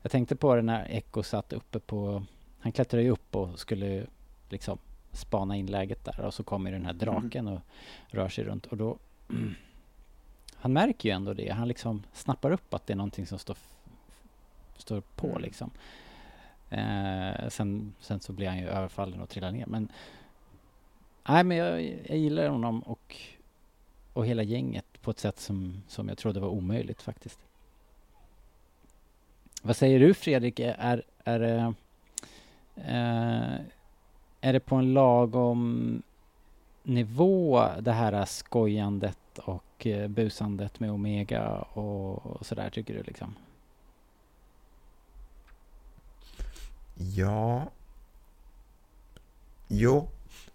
jag 0.03 0.13
tänkte 0.13 0.37
på 0.37 0.55
det 0.55 0.63
när 0.63 0.87
Echo 0.91 1.23
satt 1.23 1.53
uppe 1.53 1.79
på... 1.79 2.23
Han 2.63 2.73
klättrade 2.73 3.03
ju 3.03 3.11
upp 3.11 3.37
och 3.37 3.59
skulle 3.59 4.07
liksom 4.49 4.79
spana 5.13 5.57
in 5.57 5.67
läget 5.67 6.05
där. 6.05 6.21
Och 6.21 6.35
så 6.35 6.43
kommer 6.43 6.73
den 6.73 6.87
här 6.87 6.93
draken 6.93 7.49
och 7.49 7.61
rör 8.09 8.29
sig 8.29 8.45
runt. 8.45 8.67
Och 8.67 8.77
då... 8.77 8.99
han 10.55 10.73
märker 10.73 11.09
ju 11.09 11.15
ändå 11.15 11.35
det. 11.35 11.49
Han 11.49 11.69
liksom 11.69 12.03
snappar 12.13 12.51
upp 12.51 12.75
att 12.75 12.87
det 12.87 12.93
är 12.93 12.97
någonting 12.97 13.27
som 13.27 13.39
står, 13.39 13.57
står 14.77 15.01
på 15.01 15.29
Mm. 15.29 15.43
liksom. 15.43 15.71
Eh, 16.71 17.49
sen, 17.49 17.95
sen 18.01 18.21
så 18.21 18.33
blir 18.33 18.49
han 18.49 18.59
ju 18.59 18.69
överfallen 18.69 19.21
och 19.21 19.29
trillar 19.29 19.53
ner. 19.53 19.67
Men, 19.67 19.89
nej, 21.29 21.45
men 21.45 21.57
jag, 21.57 21.83
jag 22.07 22.19
gillar 22.19 22.49
honom 22.49 22.81
och, 22.81 23.17
och 24.13 24.27
hela 24.27 24.43
gänget 24.43 25.03
på 25.03 25.11
ett 25.11 25.19
sätt 25.19 25.41
som, 25.41 25.83
som 25.89 26.09
jag 26.09 26.19
trodde 26.19 26.41
var 26.41 26.49
omöjligt 26.49 27.03
faktiskt. 27.03 27.39
Vad 29.63 29.77
säger 29.77 30.01
du 30.01 30.15
Fredrik? 30.15 30.61
Är, 30.61 31.03
är, 31.25 31.39
det, 31.39 31.75
eh, 32.77 33.55
är 34.41 34.53
det 34.53 34.61
på 34.61 34.77
en 34.77 34.93
lagom 34.93 36.03
nivå 36.83 37.69
det 37.81 37.93
här 37.93 38.25
skojandet 38.25 39.39
och 39.39 39.87
eh, 39.87 40.09
busandet 40.09 40.81
med 40.81 40.91
Omega 40.91 41.53
och, 41.53 42.27
och 42.27 42.47
sådär 42.47 42.71
tycker 42.71 42.95
du 42.95 43.03
liksom? 43.03 43.35
Ja. 46.95 47.71
Jo, 49.69 50.09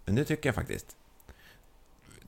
det 0.06 0.26
tycker 0.26 0.50
jag 0.50 0.56
faktiskt. 0.56 0.98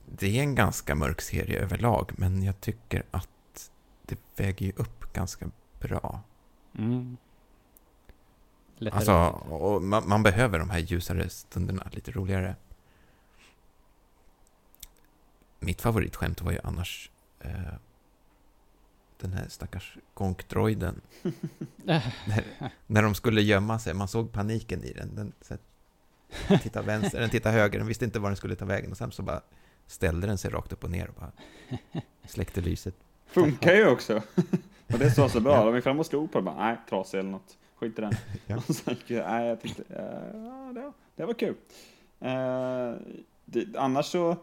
Det 0.06 0.38
är 0.38 0.42
en 0.42 0.54
ganska 0.54 0.94
mörk 0.94 1.20
serie 1.20 1.60
överlag, 1.60 2.12
men 2.16 2.42
jag 2.42 2.60
tycker 2.60 3.02
att 3.10 3.70
det 4.02 4.18
väger 4.36 4.66
ju 4.66 4.72
upp 4.76 5.12
ganska 5.12 5.50
bra. 5.80 6.20
Mm. 6.78 7.16
Lättare 8.80 8.98
Alltså, 8.98 9.80
man, 9.80 10.08
man 10.08 10.22
behöver 10.22 10.58
de 10.58 10.70
här 10.70 10.78
ljusare 10.78 11.28
stunderna, 11.28 11.88
lite 11.92 12.10
roligare. 12.10 12.56
Mitt 15.58 15.80
favoritskämt 15.80 16.40
var 16.40 16.52
ju 16.52 16.58
annars 16.64 17.10
eh, 17.40 17.50
den 19.20 19.32
här 19.32 19.48
stackars 19.48 19.96
gonkdroiden. 20.14 21.00
när, 21.84 22.44
när 22.86 23.02
de 23.02 23.14
skulle 23.14 23.42
gömma 23.42 23.78
sig, 23.78 23.94
man 23.94 24.08
såg 24.08 24.32
paniken 24.32 24.84
i 24.84 24.92
den. 24.92 25.14
Den 25.14 25.32
så 25.40 25.54
här, 25.54 26.58
tittade 26.58 26.86
vänster, 26.86 27.20
den 27.20 27.30
tittade 27.30 27.54
höger, 27.54 27.78
den 27.78 27.88
visste 27.88 28.04
inte 28.04 28.18
var 28.18 28.28
den 28.28 28.36
skulle 28.36 28.56
ta 28.56 28.64
vägen. 28.64 28.90
Och 28.90 28.96
sen 28.96 29.12
så 29.12 29.22
bara 29.22 29.40
ställde 29.86 30.26
den 30.26 30.38
sig 30.38 30.50
rakt 30.50 30.72
upp 30.72 30.84
och 30.84 30.90
ner 30.90 31.08
och 31.08 31.14
bara 31.14 31.32
släckte 32.24 32.60
lyset. 32.60 32.94
Funkar 33.26 33.74
ju 33.74 33.88
också. 33.88 34.22
och 34.92 34.98
det 34.98 35.18
var 35.18 35.28
så 35.28 35.40
bra. 35.40 35.64
De 35.64 35.74
gick 35.74 35.84
fram 35.84 36.00
och 36.00 36.06
slog 36.06 36.32
på 36.32 36.38
det 36.38 36.44
bara, 36.44 36.66
nej, 36.66 36.76
trasig 36.88 37.18
eller 37.18 37.30
något. 37.30 37.56
Skit 37.80 37.98
i 37.98 38.02
den. 38.02 38.12
Ja. 38.46 38.56
Och 38.68 38.74
sen 38.76 38.96
nej, 39.08 39.46
jag 39.48 39.60
tyckte, 39.60 39.82
ja, 39.88 40.72
det, 40.74 40.80
var- 40.80 40.92
det 41.16 41.24
var 41.24 41.34
kul. 41.34 41.54
Eh, 42.20 42.94
det, 43.44 43.76
annars 43.76 44.06
så, 44.06 44.36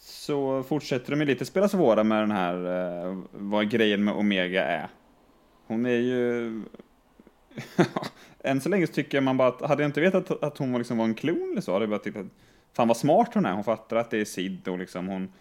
så 0.00 0.62
fortsätter 0.62 1.10
de 1.10 1.20
ju 1.20 1.26
lite 1.26 1.44
spela 1.44 1.68
svåra 1.68 2.04
med 2.04 2.22
den 2.22 2.30
här, 2.30 2.54
eh, 3.06 3.18
vad 3.32 3.70
grejen 3.70 4.04
med 4.04 4.14
Omega 4.14 4.64
är. 4.64 4.88
Hon 5.66 5.86
är 5.86 5.90
ju... 5.90 6.62
Än 8.44 8.60
så 8.60 8.68
länge 8.68 8.86
så 8.86 8.92
tycker 8.92 9.20
man 9.20 9.36
bara 9.36 9.48
att, 9.48 9.62
hade 9.62 9.82
jag 9.82 9.88
inte 9.88 10.00
vetat 10.00 10.30
att, 10.30 10.42
att 10.42 10.58
hon 10.58 10.72
var 10.72 10.78
liksom 10.78 10.98
var 10.98 11.04
en 11.04 11.14
klon 11.14 11.48
eller 11.52 11.60
så, 11.60 11.72
hade 11.72 11.82
jag 11.82 11.90
bara 11.90 11.98
tyckt 11.98 12.16
att 12.16 12.26
fan 12.72 12.88
vad 12.88 12.96
smart 12.96 13.30
hon 13.34 13.46
är. 13.46 13.52
Hon 13.52 13.64
fattar 13.64 13.96
att 13.96 14.10
det 14.10 14.18
är 14.18 14.24
Sid 14.24 14.68
och 14.68 14.78
liksom 14.78 15.08
hon 15.08 15.32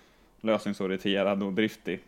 lösningsorienterad 0.41 1.43
och 1.43 1.53
driftig. 1.53 1.99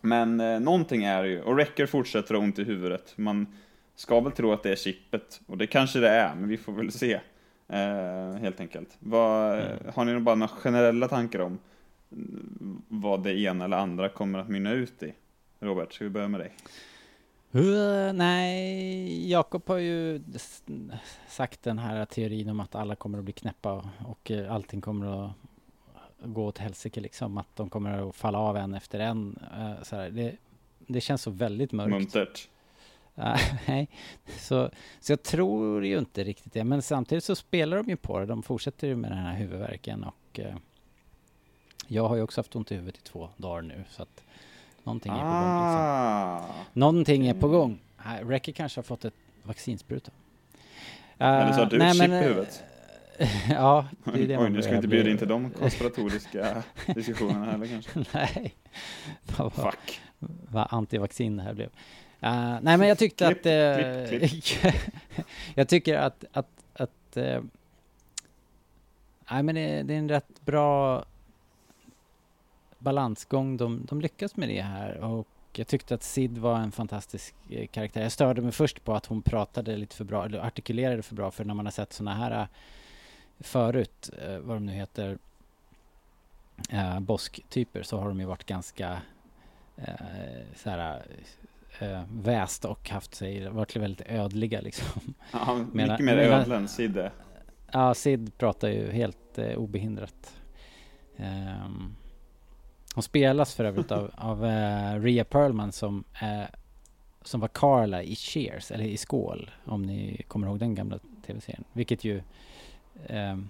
Men 0.00 0.40
eh, 0.40 0.60
någonting 0.60 1.04
är 1.04 1.22
det 1.22 1.28
ju, 1.28 1.42
och 1.42 1.54
Wrecker 1.54 1.86
fortsätter 1.86 2.34
ha 2.34 2.42
ont 2.42 2.58
i 2.58 2.64
huvudet. 2.64 3.12
Man 3.16 3.46
ska 3.96 4.20
väl 4.20 4.32
tro 4.32 4.52
att 4.52 4.62
det 4.62 4.70
är 4.70 4.76
chippet, 4.76 5.40
och 5.46 5.58
det 5.58 5.66
kanske 5.66 5.98
det 5.98 6.08
är, 6.08 6.34
men 6.34 6.48
vi 6.48 6.56
får 6.56 6.72
väl 6.72 6.92
se. 6.92 7.20
Eh, 7.68 8.40
helt 8.40 8.60
enkelt. 8.60 8.96
Vad, 8.98 9.62
Har 9.94 10.04
ni 10.04 10.20
bara 10.20 10.34
några 10.34 10.48
generella 10.48 11.08
tankar 11.08 11.38
om 11.38 11.58
mm, 12.12 12.82
vad 12.88 13.22
det 13.22 13.40
ena 13.40 13.64
eller 13.64 13.76
andra 13.76 14.08
kommer 14.08 14.38
att 14.38 14.48
mynna 14.48 14.72
ut 14.72 15.02
i? 15.02 15.12
Robert, 15.60 15.92
ska 15.92 16.04
vi 16.04 16.10
börja 16.10 16.28
med 16.28 16.40
dig? 16.40 16.52
Uh, 17.54 18.12
nej, 18.12 19.30
Jakob 19.30 19.62
har 19.66 19.78
ju 19.78 20.22
sagt 21.28 21.62
den 21.62 21.78
här 21.78 22.04
teorin 22.04 22.48
om 22.48 22.60
att 22.60 22.74
alla 22.74 22.96
kommer 22.96 23.18
att 23.18 23.24
bli 23.24 23.32
knäppa 23.32 23.72
och, 23.72 23.86
och 24.04 24.30
eh, 24.30 24.52
allting 24.52 24.80
kommer 24.80 25.24
att 25.24 25.32
gå 26.24 26.46
åt 26.46 26.58
helsike 26.58 27.00
liksom. 27.00 27.38
Att 27.38 27.56
de 27.56 27.70
kommer 27.70 28.08
att 28.08 28.16
falla 28.16 28.38
av 28.38 28.56
en 28.56 28.74
efter 28.74 29.00
en. 29.00 29.38
här. 29.90 30.10
Det, 30.10 30.36
det 30.78 31.00
känns 31.00 31.22
så 31.22 31.30
väldigt 31.30 31.72
mörkt. 31.72 31.90
Muntert. 31.90 32.48
Uh, 33.18 33.36
nej, 33.66 33.88
så, 34.38 34.70
så 35.00 35.12
jag 35.12 35.22
tror 35.22 35.84
ju 35.86 35.98
inte 35.98 36.24
riktigt 36.24 36.52
det. 36.52 36.64
Men 36.64 36.82
samtidigt 36.82 37.24
så 37.24 37.36
spelar 37.36 37.76
de 37.76 37.86
ju 37.88 37.96
på 37.96 38.18
det. 38.18 38.26
De 38.26 38.42
fortsätter 38.42 38.86
ju 38.86 38.96
med 38.96 39.10
den 39.10 39.18
här 39.18 39.34
huvudvärken 39.36 40.04
och 40.04 40.40
eh, 40.40 40.54
jag 41.86 42.08
har 42.08 42.16
ju 42.16 42.22
också 42.22 42.38
haft 42.40 42.56
ont 42.56 42.72
i 42.72 42.74
huvudet 42.74 42.96
i 42.98 43.02
två 43.02 43.28
dagar 43.36 43.62
nu. 43.62 43.84
Så 43.90 44.02
att 44.02 44.22
någonting 44.84 45.12
är 45.12 45.16
på 45.16 45.22
gång. 45.22 45.66
Liksom. 45.66 45.80
Ah, 45.80 46.42
Någonting 46.72 47.26
är 47.26 47.34
på 47.34 47.48
gång. 47.48 47.78
Recky 48.22 48.52
kanske 48.52 48.78
har 48.78 48.82
fått 48.82 49.04
ett 49.04 49.14
vaccinspruta. 49.42 50.10
Eller 51.18 51.52
så 51.52 51.58
har 51.58 51.62
Eh, 51.64 51.68
du 51.68 51.78
nej, 51.78 51.88
ett 51.90 51.96
chip 51.96 52.08
men, 52.08 52.12
i 52.12 52.16
eh, 52.16 52.22
huvudet. 52.28 52.62
ja, 53.50 53.86
det 54.04 54.22
är 54.22 54.28
det 54.28 54.38
Oj, 54.44 54.50
nu 54.50 54.62
ska 54.62 54.70
vi 54.70 54.76
inte 54.76 54.88
bjuda 54.88 55.02
bli- 55.02 55.12
in 55.12 55.18
till 55.18 55.28
de 55.28 55.50
konspiratoriska 55.50 56.62
diskussionerna 56.94 57.44
heller 57.50 57.66
kanske. 57.66 58.04
Nej, 58.12 58.54
vad, 59.38 59.52
Fuck. 59.52 60.00
vad 60.50 60.66
antivaccin 60.70 61.36
det 61.36 61.42
här 61.42 61.54
blev. 61.54 61.70
Eh, 62.26 62.58
nej, 62.62 62.78
men 62.78 62.88
jag 62.88 62.98
tyckte 62.98 63.26
Klipp, 63.26 63.38
att... 63.38 63.46
eh, 63.46 64.18
klipp, 64.18 64.74
jag 65.54 65.68
tycker 65.68 65.96
att... 65.96 66.24
att, 66.32 66.48
att 66.74 67.16
eh, 67.16 67.42
nej, 69.30 69.42
men 69.42 69.54
det, 69.54 69.82
det 69.82 69.94
är 69.94 69.98
en 69.98 70.08
rätt 70.08 70.40
bra 70.44 71.04
balansgång. 72.78 73.56
De, 73.56 73.86
de 73.88 74.00
lyckas 74.00 74.36
med 74.36 74.48
det 74.48 74.62
här. 74.62 74.96
Och 74.96 75.28
jag 75.52 75.66
tyckte 75.66 75.94
att 75.94 76.02
Sid 76.02 76.38
var 76.38 76.58
en 76.58 76.72
fantastisk 76.72 77.34
eh, 77.50 77.66
karaktär. 77.66 78.02
Jag 78.02 78.12
störde 78.12 78.42
mig 78.42 78.52
först 78.52 78.84
på 78.84 78.94
att 78.94 79.06
hon 79.06 79.22
pratade 79.22 79.76
lite 79.76 79.96
för 79.96 80.04
bra, 80.04 80.24
eller 80.24 80.38
artikulerade 80.38 81.02
för 81.02 81.14
bra. 81.14 81.30
För 81.30 81.44
när 81.44 81.54
man 81.54 81.66
har 81.66 81.70
sett 81.72 81.92
såna 81.92 82.14
här 82.14 82.40
eh, 82.40 82.46
förut, 83.40 84.10
eh, 84.22 84.38
vad 84.38 84.56
de 84.56 84.66
nu 84.66 84.72
heter, 84.72 85.18
eh, 86.70 87.00
bosk-typer, 87.00 87.82
så 87.82 87.98
har 87.98 88.08
de 88.08 88.20
ju 88.20 88.26
varit 88.26 88.46
ganska 88.46 89.02
eh, 89.76 90.44
så 90.56 90.70
här, 90.70 91.02
eh, 91.78 92.02
väst 92.12 92.64
och 92.64 92.90
haft 92.90 93.14
sig, 93.14 93.48
varit 93.48 93.76
väldigt 93.76 94.06
ödliga 94.08 94.60
liksom. 94.60 95.14
Ja, 95.32 95.54
Medan- 95.72 95.92
mycket 95.92 96.04
mer 96.06 96.16
ödla 96.18 96.56
än 96.56 96.68
Sidde. 96.68 97.12
Ja, 97.72 97.94
Sid 97.94 98.38
pratar 98.38 98.68
ju 98.68 98.90
helt 98.92 99.38
eh, 99.38 99.56
obehindrat. 99.58 100.36
Ehm, 101.16 101.94
hon 102.94 103.02
spelas 103.02 103.54
för 103.54 103.64
övrigt 103.64 103.90
av, 103.92 104.10
av 104.16 104.44
eh, 104.46 105.00
Rhea 105.00 105.24
Perlman 105.24 105.72
som, 105.72 106.04
eh, 106.22 106.44
som 107.22 107.40
var 107.40 107.48
Carla 107.48 108.02
i 108.02 108.14
Cheers, 108.16 108.70
eller 108.70 108.84
i 108.84 108.96
Skål, 108.96 109.50
om 109.64 109.82
ni 109.82 110.22
kommer 110.28 110.46
ihåg 110.46 110.58
den 110.58 110.74
gamla 110.74 110.98
tv-serien. 111.26 111.64
Vilket 111.72 112.04
ju, 112.04 112.22
ehm, 113.06 113.48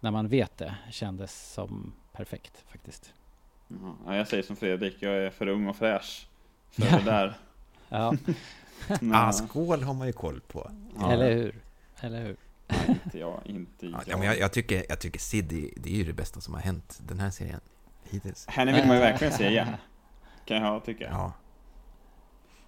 när 0.00 0.10
man 0.10 0.28
vet 0.28 0.58
det, 0.58 0.74
kändes 0.90 1.52
som 1.52 1.92
perfekt 2.12 2.64
faktiskt. 2.66 3.14
Ja, 4.06 4.16
jag 4.16 4.28
säger 4.28 4.42
som 4.42 4.56
Fredrik, 4.56 4.96
jag 5.00 5.14
är 5.14 5.30
för 5.30 5.46
ung 5.48 5.68
och 5.68 5.76
fräsch 5.76 6.26
för 6.74 6.98
det 6.98 7.04
där. 7.04 7.36
Ja, 7.88 8.14
Men, 9.00 9.14
Ah, 9.14 9.32
skål 9.32 9.82
har 9.82 9.94
man 9.94 10.06
ju 10.06 10.12
koll 10.12 10.40
på. 10.40 10.70
ja, 10.98 11.12
eller 11.12 11.32
hur? 11.32 11.54
Eller 12.00 12.22
hur? 12.22 12.36
nej, 12.68 12.98
Inte 13.04 13.18
jag, 13.18 13.40
inte 13.44 13.86
Ja, 13.86 14.02
jag. 14.06 14.18
men 14.18 14.28
jag, 14.28 14.38
jag, 14.38 14.52
tycker, 14.52 14.84
jag 14.88 14.98
tycker 15.00 15.20
Sid, 15.20 15.52
är- 15.52 15.70
det 15.76 15.90
är 15.90 15.94
ju 15.96 16.04
det 16.04 16.12
bästa 16.12 16.40
som 16.40 16.54
har 16.54 16.60
hänt 16.60 16.98
den 17.06 17.20
här 17.20 17.30
serien 17.30 17.60
hittills. 18.10 18.46
Henne 18.48 18.72
vill 18.72 18.86
man 18.86 18.96
ju 18.96 19.02
verkligen 19.02 19.32
se 19.32 19.48
igen. 19.48 19.68
Kan 20.44 20.56
jag 20.56 20.84
tycka. 20.84 21.04
Ja, 21.10 21.32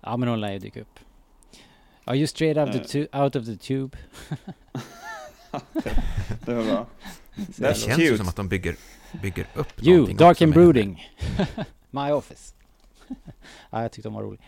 Ja, 0.00 0.16
men 0.16 0.28
hon 0.28 0.40
lär 0.40 0.52
ju 0.52 0.58
dyka 0.58 0.80
upp. 0.80 0.98
Are 2.04 2.16
you 2.16 2.26
straight 2.26 2.56
out, 2.56 2.72
the 2.72 2.78
tu- 2.98 3.22
out 3.22 3.36
of 3.36 3.44
the 3.46 3.56
tube? 3.56 3.98
Det 6.44 6.54
var 6.54 6.64
bra. 6.64 6.86
det 7.36 7.76
känns 7.76 7.98
ju 7.98 8.06
cute. 8.06 8.16
som 8.18 8.28
att 8.28 8.36
de 8.36 8.48
bygger, 8.48 8.76
bygger 9.22 9.46
upp 9.54 9.82
You, 9.82 9.92
någonting 9.92 10.16
dark 10.16 10.30
också 10.30 10.44
and 10.44 10.52
brooding. 10.54 11.10
My 11.90 12.10
office. 12.10 12.54
ja, 13.70 13.82
jag 13.82 13.92
tyckte 13.92 14.08
de 14.08 14.14
var 14.14 14.22
rolig. 14.22 14.40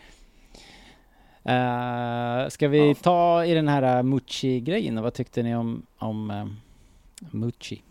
Uh, 1.49 2.49
ska 2.49 2.67
vi 2.67 2.87
Ja. 2.87 2.95
ta 3.01 3.45
i 3.45 3.53
den 3.53 3.67
här 3.67 3.97
uh, 3.97 4.03
Mucci-grejen? 4.03 5.01
Vad 5.01 5.13
tyckte 5.13 5.43
ni 5.43 5.55
om, 5.55 5.85
om 5.97 6.31
uh, 6.31 6.45
Mucci? 7.31 7.81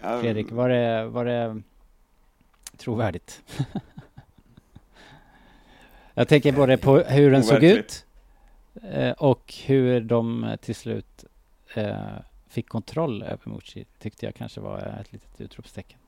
Ja, 0.00 0.20
Fredrik, 0.20 0.52
var 0.52 0.68
det, 0.68 1.06
var 1.06 1.24
det 1.24 1.62
trovärdigt? 2.76 3.42
Jag 6.18 6.28
tänker 6.28 6.52
både 6.52 6.76
på 6.76 6.98
hur 6.98 7.30
den 7.30 7.44
såg 7.44 7.62
ut 7.62 8.06
eh, 8.82 9.10
och 9.10 9.54
hur 9.64 10.00
de 10.00 10.44
eh, 10.44 10.56
till 10.56 10.74
slut 10.74 11.24
eh, 11.74 11.96
fick 12.48 12.68
kontroll 12.68 13.22
över 13.22 13.40
Mucci 13.44 13.84
tyckte 13.98 14.26
jag 14.26 14.34
kanske 14.34 14.60
var 14.60 14.78
ett 15.00 15.12
litet 15.12 15.40
utropstecken. 15.40 15.98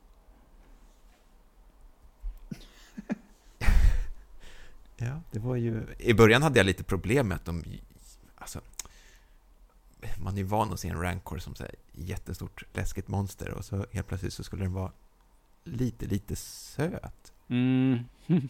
Ja, 4.99 5.21
det 5.31 5.39
var 5.39 5.57
ju... 5.57 5.87
I 5.99 6.15
början 6.15 6.43
hade 6.43 6.59
jag 6.59 6.67
lite 6.67 6.85
problem 6.85 7.29
med 7.29 7.37
att 7.37 7.45
de... 7.45 7.65
Alltså, 8.35 8.61
man 10.19 10.35
är 10.35 10.39
ju 10.39 10.45
van 10.45 10.73
att 10.73 10.81
se 10.81 10.89
en 10.89 11.03
rancor 11.03 11.39
som 11.39 11.55
så 11.55 11.65
här, 11.65 11.75
jättestort 11.93 12.65
läskigt 12.73 13.09
monster 13.09 13.51
och 13.51 13.65
så 13.65 13.87
helt 13.93 14.07
plötsligt 14.07 14.33
så 14.33 14.45
skulle 14.45 14.65
den 14.65 14.73
vara 14.73 14.93
lite, 15.65 16.07
lite 16.07 16.37
söt. 16.37 17.33
Mm. 17.49 17.99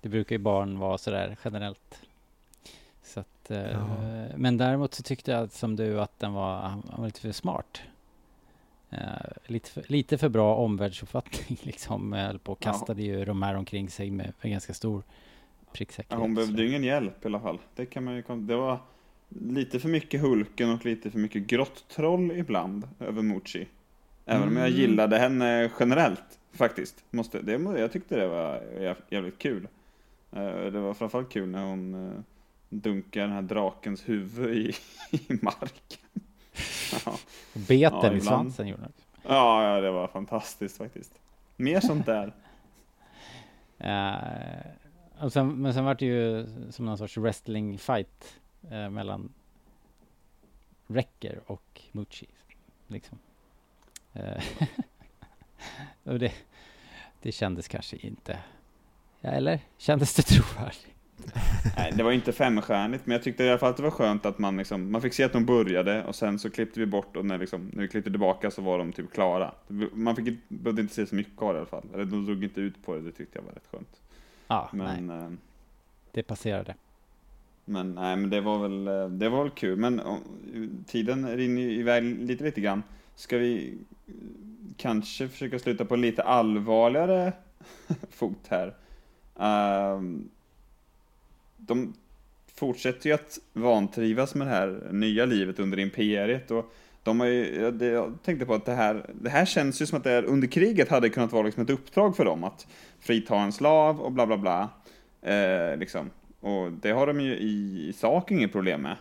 det 0.00 0.08
brukar 0.08 0.36
ju 0.36 0.42
barn 0.42 0.78
vara 0.78 0.98
sådär 0.98 1.36
generellt. 1.44 2.02
Så 3.02 3.20
att, 3.20 3.50
eh, 3.50 3.70
Ja. 3.70 3.96
Men 4.36 4.56
däremot 4.56 4.94
så 4.94 5.02
tyckte 5.02 5.30
jag 5.30 5.52
som 5.52 5.76
du 5.76 6.00
att 6.00 6.18
den 6.18 6.32
var, 6.32 6.60
han 6.60 6.82
var 6.96 7.06
lite 7.06 7.20
för 7.20 7.32
smart. 7.32 7.80
Eh, 8.92 8.98
lite, 9.46 9.70
för, 9.70 9.84
lite 9.86 10.18
för 10.18 10.28
bra 10.28 10.54
omvärldsuppfattning 10.56 11.58
liksom. 11.62 12.12
Höll 12.12 12.38
på 12.38 12.52
och 12.52 12.58
Ja. 12.62 12.70
kastade 12.72 13.02
ju 13.02 13.24
de 13.24 13.42
här 13.42 13.54
omkring 13.54 13.90
sig 13.90 14.10
med, 14.10 14.32
med 14.42 14.52
ganska 14.52 14.74
stor 14.74 15.02
pricksäkerhet. 15.72 16.12
Ja, 16.12 16.18
hon 16.18 16.34
behövde 16.34 16.62
ju 16.62 16.68
ingen 16.68 16.84
hjälp 16.84 17.24
i 17.24 17.26
alla 17.28 17.40
fall. 17.40 17.58
Det 17.74 17.86
kan 17.86 18.04
man 18.04 18.16
ju 18.16 18.22
Det 18.46 18.56
var 18.56 18.78
lite 19.28 19.80
för 19.80 19.88
mycket 19.88 20.20
Hulken 20.20 20.70
och 20.70 20.84
lite 20.84 21.10
för 21.10 21.18
mycket 21.18 21.42
grått 21.46 21.84
troll 21.88 22.30
ibland 22.32 22.88
över 23.00 23.22
Mucci. 23.22 23.66
Även 24.26 24.48
om 24.48 24.56
jag 24.56 24.66
Mm. 24.66 24.80
gillade 24.80 25.18
henne 25.18 25.70
generellt 25.80 26.38
faktiskt. 26.52 27.04
Måste, 27.10 27.42
det, 27.42 27.52
jag 27.52 27.92
tyckte 27.92 28.16
det 28.16 28.28
var 28.28 28.60
jä- 28.78 29.02
jävligt 29.10 29.38
kul. 29.38 29.68
Eh, 30.32 30.44
Det 30.46 30.80
var 30.80 30.94
framförallt 30.94 31.30
kul 31.32 31.48
när 31.48 31.64
hon 31.64 31.94
eh, 32.08 32.18
dunkar 32.68 33.20
den 33.20 33.30
här 33.32 33.42
drakens 33.42 34.08
huvud 34.08 34.56
i, 34.56 34.72
i 35.10 35.38
marken. 35.42 35.98
Ja. 37.06 37.18
Bet 37.52 37.92
Ja, 37.92 38.12
i 38.12 38.20
svansen 38.20 38.68
gjorde 38.68 38.82
hon. 38.82 38.92
Ja, 39.22 39.74
ja, 39.74 39.80
det 39.80 39.90
var 39.90 40.08
fantastiskt 40.08 40.78
faktiskt. 40.78 41.12
Mer 41.56 41.80
sånt 41.80 42.06
där. 42.06 42.32
Eh, 43.78 44.66
och 45.20 45.32
sen, 45.32 45.48
men 45.48 45.74
sen 45.74 45.84
var 45.84 45.94
det 45.94 46.06
ju 46.06 46.46
som 46.70 46.86
någon 46.86 46.98
sorts 46.98 47.16
wrestling 47.16 47.78
fight 47.78 48.40
eh, 48.70 48.90
mellan 48.90 49.32
Wrecker 50.86 51.40
och 51.46 51.80
Mucci. 51.92 52.26
Liksom. 52.86 53.18
Eh, 54.12 54.42
och 56.04 56.18
det, 56.18 56.32
det 57.22 57.32
kändes 57.32 57.68
kanske 57.68 57.96
inte... 57.96 58.38
Ja, 59.20 59.30
eller? 59.30 59.60
Kändes 59.78 60.14
det 60.14 60.22
trovärdigt? 60.22 60.86
Nej, 61.76 61.92
det 61.96 62.02
var 62.02 62.12
inte 62.12 62.32
femstjärnigt, 62.32 63.06
men 63.06 63.12
jag 63.12 63.22
tyckte 63.22 63.44
i 63.44 63.48
alla 63.50 63.58
fall 63.58 63.70
att 63.70 63.76
det 63.76 63.82
var 63.82 63.90
skönt 63.90 64.26
att 64.26 64.38
man 64.38 64.56
liksom, 64.56 64.92
man 64.92 65.02
fick 65.02 65.14
se 65.14 65.24
att 65.24 65.32
de 65.32 65.44
började 65.46 66.04
och 66.04 66.14
sen 66.14 66.38
så 66.38 66.50
klippte 66.50 66.80
vi 66.80 66.86
bort 66.86 67.16
och 67.16 67.24
när, 67.24 67.38
liksom, 67.38 67.70
när 67.72 67.82
vi 67.82 67.88
klippte 67.88 68.10
tillbaka 68.10 68.50
så 68.50 68.62
var 68.62 68.78
de 68.78 68.92
typ 68.92 69.12
klara. 69.12 69.52
Man 69.92 70.16
fick, 70.16 70.26
inte- 70.28 70.42
behövde 70.48 70.82
inte 70.82 70.94
se 70.94 71.06
så 71.06 71.14
mycket 71.14 71.42
av 71.42 71.48
det 71.52 71.58
i 71.58 71.60
alla 71.60 71.66
fall. 71.66 71.84
Eller 71.94 72.04
de 72.04 72.26
drog 72.26 72.44
inte 72.44 72.60
ut 72.60 72.84
på 72.84 72.94
det, 72.94 73.00
det 73.00 73.12
tyckte 73.12 73.38
jag 73.38 73.42
var 73.44 73.52
rätt 73.52 73.68
skönt. 73.72 74.00
Ja, 74.48 74.70
nej, 74.72 75.00
Men, 75.00 75.20
eh, 75.22 75.30
det 76.12 76.22
passerade. 76.22 76.74
men 77.64 77.94
nej, 77.94 78.16
men 78.16 78.30
det 78.30 78.40
var 78.40 78.58
väl, 78.68 78.88
eh, 78.88 79.08
det 79.08 79.28
var 79.28 79.42
väl 79.42 79.50
kul. 79.50 79.76
Men 79.78 80.00
oh, 80.00 80.18
tiden 80.86 81.36
rinner 81.36 81.62
ju 81.62 81.72
iväg 81.72 82.04
lite, 82.04 82.44
lite 82.44 82.60
grann. 82.60 82.82
Ska 83.16 83.38
vi 83.38 83.78
eh, 84.06 84.12
kanske 84.76 85.28
försöka 85.28 85.58
sluta 85.58 85.84
på 85.84 85.96
lite 85.96 86.22
allvarligare 86.22 87.32
fot 88.10 88.46
här? 88.48 88.74
Ehm, 89.38 90.28
de 91.66 91.94
fortsätter 92.54 93.06
ju 93.08 93.14
att 93.14 93.38
vantrivas 93.52 94.34
med 94.34 94.46
det 94.46 94.50
här 94.50 94.88
nya 94.92 95.24
livet 95.24 95.58
under 95.58 95.78
imperiet 95.78 96.50
och 96.50 96.72
de 97.02 97.20
har 97.20 97.26
ju, 97.26 97.60
jag- 97.60 97.82
jag 97.82 98.18
tänkte 98.24 98.46
på 98.46 98.54
att 98.54 98.64
det 98.64 98.72
här, 98.74 99.10
det 99.20 99.30
här 99.30 99.44
känns 99.44 99.82
ju 99.82 99.86
som 99.86 99.98
att 99.98 100.04
det 100.04 100.10
här 100.10 100.24
under 100.24 100.48
kriget 100.48 100.88
hade 100.88 101.08
kunnat 101.08 101.32
vara 101.32 101.42
liksom 101.42 101.62
ett 101.62 101.70
uppdrag 101.70 102.16
för 102.16 102.24
dem 102.24 102.44
att 102.44 102.66
frita 103.00 103.36
en 103.36 103.52
slav 103.52 104.00
och 104.00 104.12
bla 104.12 104.26
bla 104.26 104.38
bla. 104.38 104.68
Eh, 105.32 105.76
liksom. 105.78 106.10
Och 106.40 106.72
det 106.72 106.90
har 106.90 107.06
de 107.06 107.20
ju 107.20 107.34
i, 107.36 107.86
i 107.88 107.92
sak 107.92 108.30
inget 108.30 108.52
problem 108.52 108.82
med. 108.82 108.96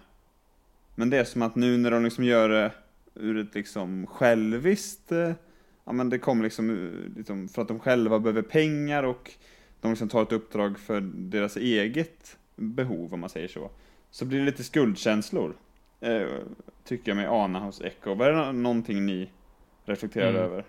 Men 0.95 1.09
det 1.09 1.17
är 1.17 1.23
som 1.23 1.41
att 1.41 1.55
nu 1.55 1.77
när 1.77 1.91
de 1.91 2.03
liksom 2.03 2.23
gör 2.23 2.49
det 2.49 2.71
ur 3.15 3.37
ett 3.37 3.55
liksom 3.55 4.07
själviskt, 4.07 5.11
eh, 5.11 5.31
ja 5.85 5.91
men 5.91 6.09
det 6.09 6.19
kommer 6.19 6.43
liksom, 6.43 6.69
eh, 6.69 7.17
liksom 7.17 7.47
för 7.49 7.61
att 7.61 7.67
de 7.67 7.79
själva 7.79 8.19
behöver 8.19 8.41
pengar 8.41 9.03
och 9.03 9.31
de 9.81 9.91
liksom 9.91 10.09
tar 10.09 10.21
ett 10.23 10.31
uppdrag 10.31 10.79
för 10.79 11.01
deras 11.13 11.57
eget 11.57 12.37
behov 12.61 13.13
om 13.13 13.19
man 13.19 13.29
säger 13.29 13.47
så. 13.47 13.69
Så 14.11 14.25
blir 14.25 14.39
det 14.39 14.45
lite 14.45 14.63
skuldkänslor. 14.63 15.55
Eh, 15.99 16.27
tycker 16.83 17.11
jag 17.11 17.15
mig 17.17 17.25
ana 17.27 17.59
hos 17.59 17.81
Echo. 17.81 18.13
Var 18.13 18.29
det 18.31 18.35
nå- 18.37 18.51
någonting 18.51 19.05
ni 19.05 19.29
reflekterade 19.85 20.29
Mm. 20.39 20.41
över? 20.51 20.65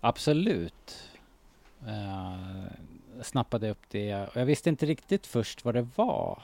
Absolut. 0.00 1.08
Uh, 1.86 2.66
snappade 3.22 3.70
upp 3.70 3.82
det. 3.88 4.28
Jag 4.34 4.44
visste 4.46 4.68
inte 4.68 4.86
riktigt 4.86 5.26
först 5.26 5.64
vad 5.64 5.74
det 5.74 5.88
var 5.96 6.42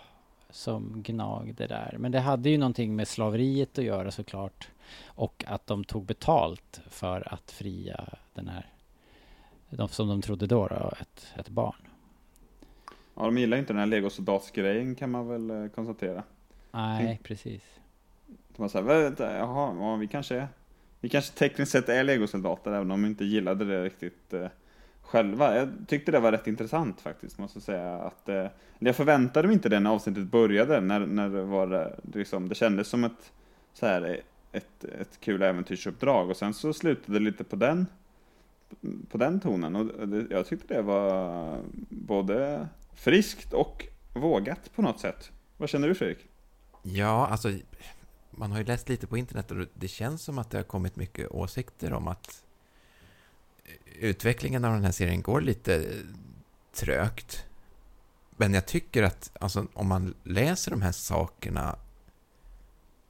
som 0.50 1.02
gnagde 1.02 1.66
där. 1.66 1.96
Men 1.98 2.12
det 2.12 2.20
hade 2.20 2.50
ju 2.50 2.58
någonting 2.58 2.96
med 2.96 3.08
slaveriet 3.08 3.78
att 3.78 3.84
göra 3.84 4.10
såklart. 4.10 4.68
Och 5.06 5.44
att 5.46 5.66
de 5.66 5.84
tog 5.84 6.04
betalt 6.04 6.80
för 6.90 7.32
att 7.34 7.50
fria 7.50 8.04
den 8.34 8.48
här, 8.48 8.66
de 9.70 9.88
som 9.88 10.08
de 10.08 10.22
trodde 10.22 10.46
då, 10.46 10.66
då 10.66 10.92
ett, 11.00 11.26
ett 11.36 11.48
barn. 11.48 11.87
Ja, 13.18 13.24
de 13.24 13.38
gillar 13.38 13.56
inte 13.56 13.72
den 13.72 13.80
här 13.80 13.86
legosoldatsgrejen 13.86 14.94
kan 14.94 15.10
man 15.10 15.28
väl 15.28 15.50
eh, 15.50 15.68
konstatera. 15.68 16.22
Nej, 16.72 17.06
Tänk- 17.06 17.22
precis. 17.22 17.62
De 18.26 18.62
var 18.62 18.68
såhär, 18.68 18.84
vänta, 18.84 19.36
jaha, 19.36 19.76
ja, 19.80 19.96
vi 19.96 20.06
kanske 20.06 20.36
är, 20.36 20.48
vi 21.00 21.08
kanske 21.08 21.32
tekniskt 21.38 21.72
sett 21.72 21.88
är 21.88 22.04
legosoldater 22.04 22.70
även 22.70 22.90
om 22.90 23.02
de 23.02 23.08
inte 23.08 23.24
gillade 23.24 23.64
det 23.64 23.84
riktigt 23.84 24.32
eh, 24.32 24.46
själva. 25.02 25.56
Jag 25.56 25.68
tyckte 25.86 26.12
det 26.12 26.20
var 26.20 26.32
rätt 26.32 26.46
intressant 26.46 27.00
faktiskt, 27.00 27.38
måste 27.38 27.56
jag 27.56 27.62
säga. 27.62 27.94
Att, 27.94 28.28
eh, 28.28 28.46
jag 28.78 28.96
förväntade 28.96 29.48
mig 29.48 29.54
inte 29.54 29.68
det 29.68 29.80
när 29.80 29.90
avsnittet 29.90 30.24
började, 30.24 30.80
när, 30.80 31.00
när 31.00 31.28
det 31.28 31.42
var 31.42 31.66
det, 31.66 31.96
liksom, 32.14 32.48
det 32.48 32.54
kändes 32.54 32.88
som 32.88 33.04
ett, 33.04 33.32
så 33.72 33.86
här, 33.86 34.20
ett, 34.52 34.84
ett 34.84 35.20
kul 35.20 35.42
äventyrsuppdrag 35.42 36.30
och 36.30 36.36
sen 36.36 36.54
så 36.54 36.72
slutade 36.72 37.18
det 37.18 37.24
lite 37.24 37.44
på 37.44 37.56
den, 37.56 37.86
på 39.08 39.18
den 39.18 39.40
tonen 39.40 39.76
och 39.76 40.08
det, 40.08 40.26
jag 40.30 40.46
tyckte 40.46 40.74
det 40.74 40.82
var 40.82 41.58
både 41.88 42.68
friskt 42.98 43.52
och 43.52 43.86
vågat 44.12 44.72
på 44.74 44.82
något 44.82 45.00
sätt. 45.00 45.30
Vad 45.56 45.68
känner 45.68 45.88
du 45.88 45.94
Fredrik? 45.94 46.18
Ja, 46.82 47.26
alltså 47.26 47.52
man 48.30 48.52
har 48.52 48.58
ju 48.58 48.64
läst 48.64 48.88
lite 48.88 49.06
på 49.06 49.16
internet 49.18 49.50
och 49.50 49.66
det 49.74 49.88
känns 49.88 50.22
som 50.22 50.38
att 50.38 50.50
det 50.50 50.58
har 50.58 50.64
kommit 50.64 50.96
mycket 50.96 51.30
åsikter 51.30 51.92
om 51.92 52.08
att 52.08 52.44
utvecklingen 54.00 54.64
av 54.64 54.72
den 54.72 54.84
här 54.84 54.92
serien 54.92 55.22
går 55.22 55.40
lite 55.40 55.92
trögt. 56.72 57.44
Men 58.30 58.54
jag 58.54 58.66
tycker 58.66 59.02
att 59.02 59.30
alltså, 59.40 59.66
om 59.74 59.86
man 59.86 60.14
läser 60.24 60.70
de 60.70 60.82
här 60.82 60.92
sakerna 60.92 61.76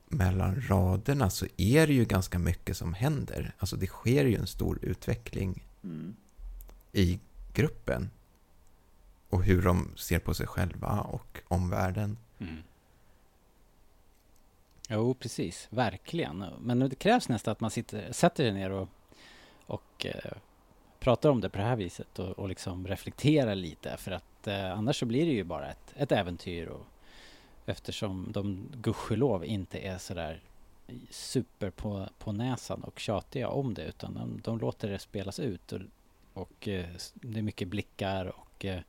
mellan 0.09 0.61
raderna 0.69 1.31
så 1.31 1.47
är 1.57 1.87
det 1.87 1.93
ju 1.93 2.05
ganska 2.05 2.39
mycket 2.39 2.77
som 2.77 2.95
händer. 2.95 3.55
Alltså 3.59 3.77
det 3.77 3.87
sker 3.87 4.25
ju 4.25 4.37
en 4.37 4.47
stor 4.47 4.79
utveckling 4.83 5.65
Mm. 5.85 6.17
i 6.93 7.19
gruppen. 7.55 8.11
Och 9.31 9.45
hur 9.45 9.63
de 9.63 9.93
ser 9.97 10.19
på 10.19 10.35
sig 10.35 10.47
själva 10.47 11.01
och 11.01 11.41
omvärlden. 11.49 12.17
Mm. 12.39 12.63
Jo, 14.89 15.15
precis. 15.15 15.69
Verkligen. 15.71 16.45
Men 16.61 16.79
det 16.79 16.95
krävs 16.95 17.29
nästan 17.29 17.53
att 17.53 17.61
man 17.61 17.71
sitter, 17.71 18.13
sätter 18.13 18.45
sig 18.45 18.53
ner 18.53 18.71
och, 18.71 18.89
och 19.67 20.07
eh, 20.07 20.33
pratar 21.01 21.31
om 21.31 21.41
det 21.41 21.49
på 21.49 21.59
det 21.59 21.65
här 21.65 21.77
viset 21.77 22.19
och, 22.19 22.39
och 22.39 22.49
liksom 22.49 22.87
reflekterar 22.87 23.55
lite. 23.55 23.97
För 23.97 24.13
att 24.13 24.47
eh, 24.47 24.73
annars 24.73 24.99
så 24.99 25.07
blir 25.07 25.27
det 25.27 25.33
ju 25.33 25.45
bara 25.45 25.71
ett, 25.71 25.95
ett 25.97 26.13
äventyr. 26.13 26.67
Och, 26.67 26.87
eftersom 27.67 28.27
de 28.33 28.69
gudskelov 28.73 29.45
inte 29.45 29.79
är 29.79 29.99
sådär 29.99 30.43
super 31.11 31.71
på, 31.71 32.09
på 32.19 32.33
näsan 32.33 32.83
och 32.85 32.99
tjatiga 32.99 33.49
om 33.49 33.75
det. 33.75 33.85
Utan 33.85 34.15
de, 34.15 34.41
de 34.45 34.59
låter 34.59 34.89
det 34.89 34.99
spelas 34.99 35.41
ut. 35.41 35.73
Och, 35.73 35.81
och 36.33 36.69
eh, 36.69 36.87
det 37.15 37.39
är 37.39 37.43
mycket 37.43 37.69
blickar 37.69 38.25
och 38.27 38.65
eh, 38.65 38.81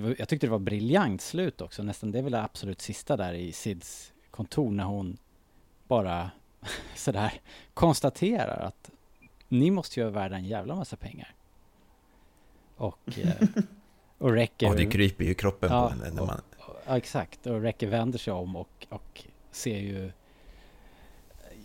var, 0.00 0.14
jag 0.18 0.28
tyckte 0.28 0.46
det 0.46 0.50
var 0.50 0.58
briljant 0.58 1.20
slut 1.20 1.60
också. 1.60 1.82
Nästan 1.82 2.10
det 2.12 2.18
är 2.18 2.22
väl 2.22 2.32
det 2.32 2.42
absolut 2.42 2.80
sista 2.80 3.16
där 3.16 3.32
i 3.32 3.52
Sids 3.52 4.12
kontor 4.30 4.70
när 4.70 4.84
hon 4.84 5.16
bara 5.88 6.30
sådär 6.96 7.32
konstaterar 7.74 8.60
att 8.66 8.90
ni 9.48 9.70
måste 9.70 10.00
ju 10.00 10.04
vara 10.04 10.14
värda 10.14 10.36
en 10.36 10.44
jävla 10.44 10.74
massa 10.74 10.96
pengar. 10.96 11.34
Och, 12.76 13.18
eh, 13.18 13.48
och 14.18 14.32
räcker... 14.32 14.66
Ja, 14.66 14.74
det 14.74 14.86
kryper 14.86 15.24
ju 15.24 15.34
kroppen 15.34 15.70
Ja, 15.72 15.82
på 15.82 15.88
henne 15.94 16.10
när 16.14 16.20
och- 16.20 16.26
man... 16.26 16.40
Ja, 16.86 16.96
exakt. 16.96 17.46
Och 17.46 17.62
räcker 17.62 17.86
vänder 17.86 18.18
sig 18.18 18.32
om 18.32 18.56
och, 18.56 18.86
och 18.88 19.24
ser 19.50 19.78
ju 19.78 20.12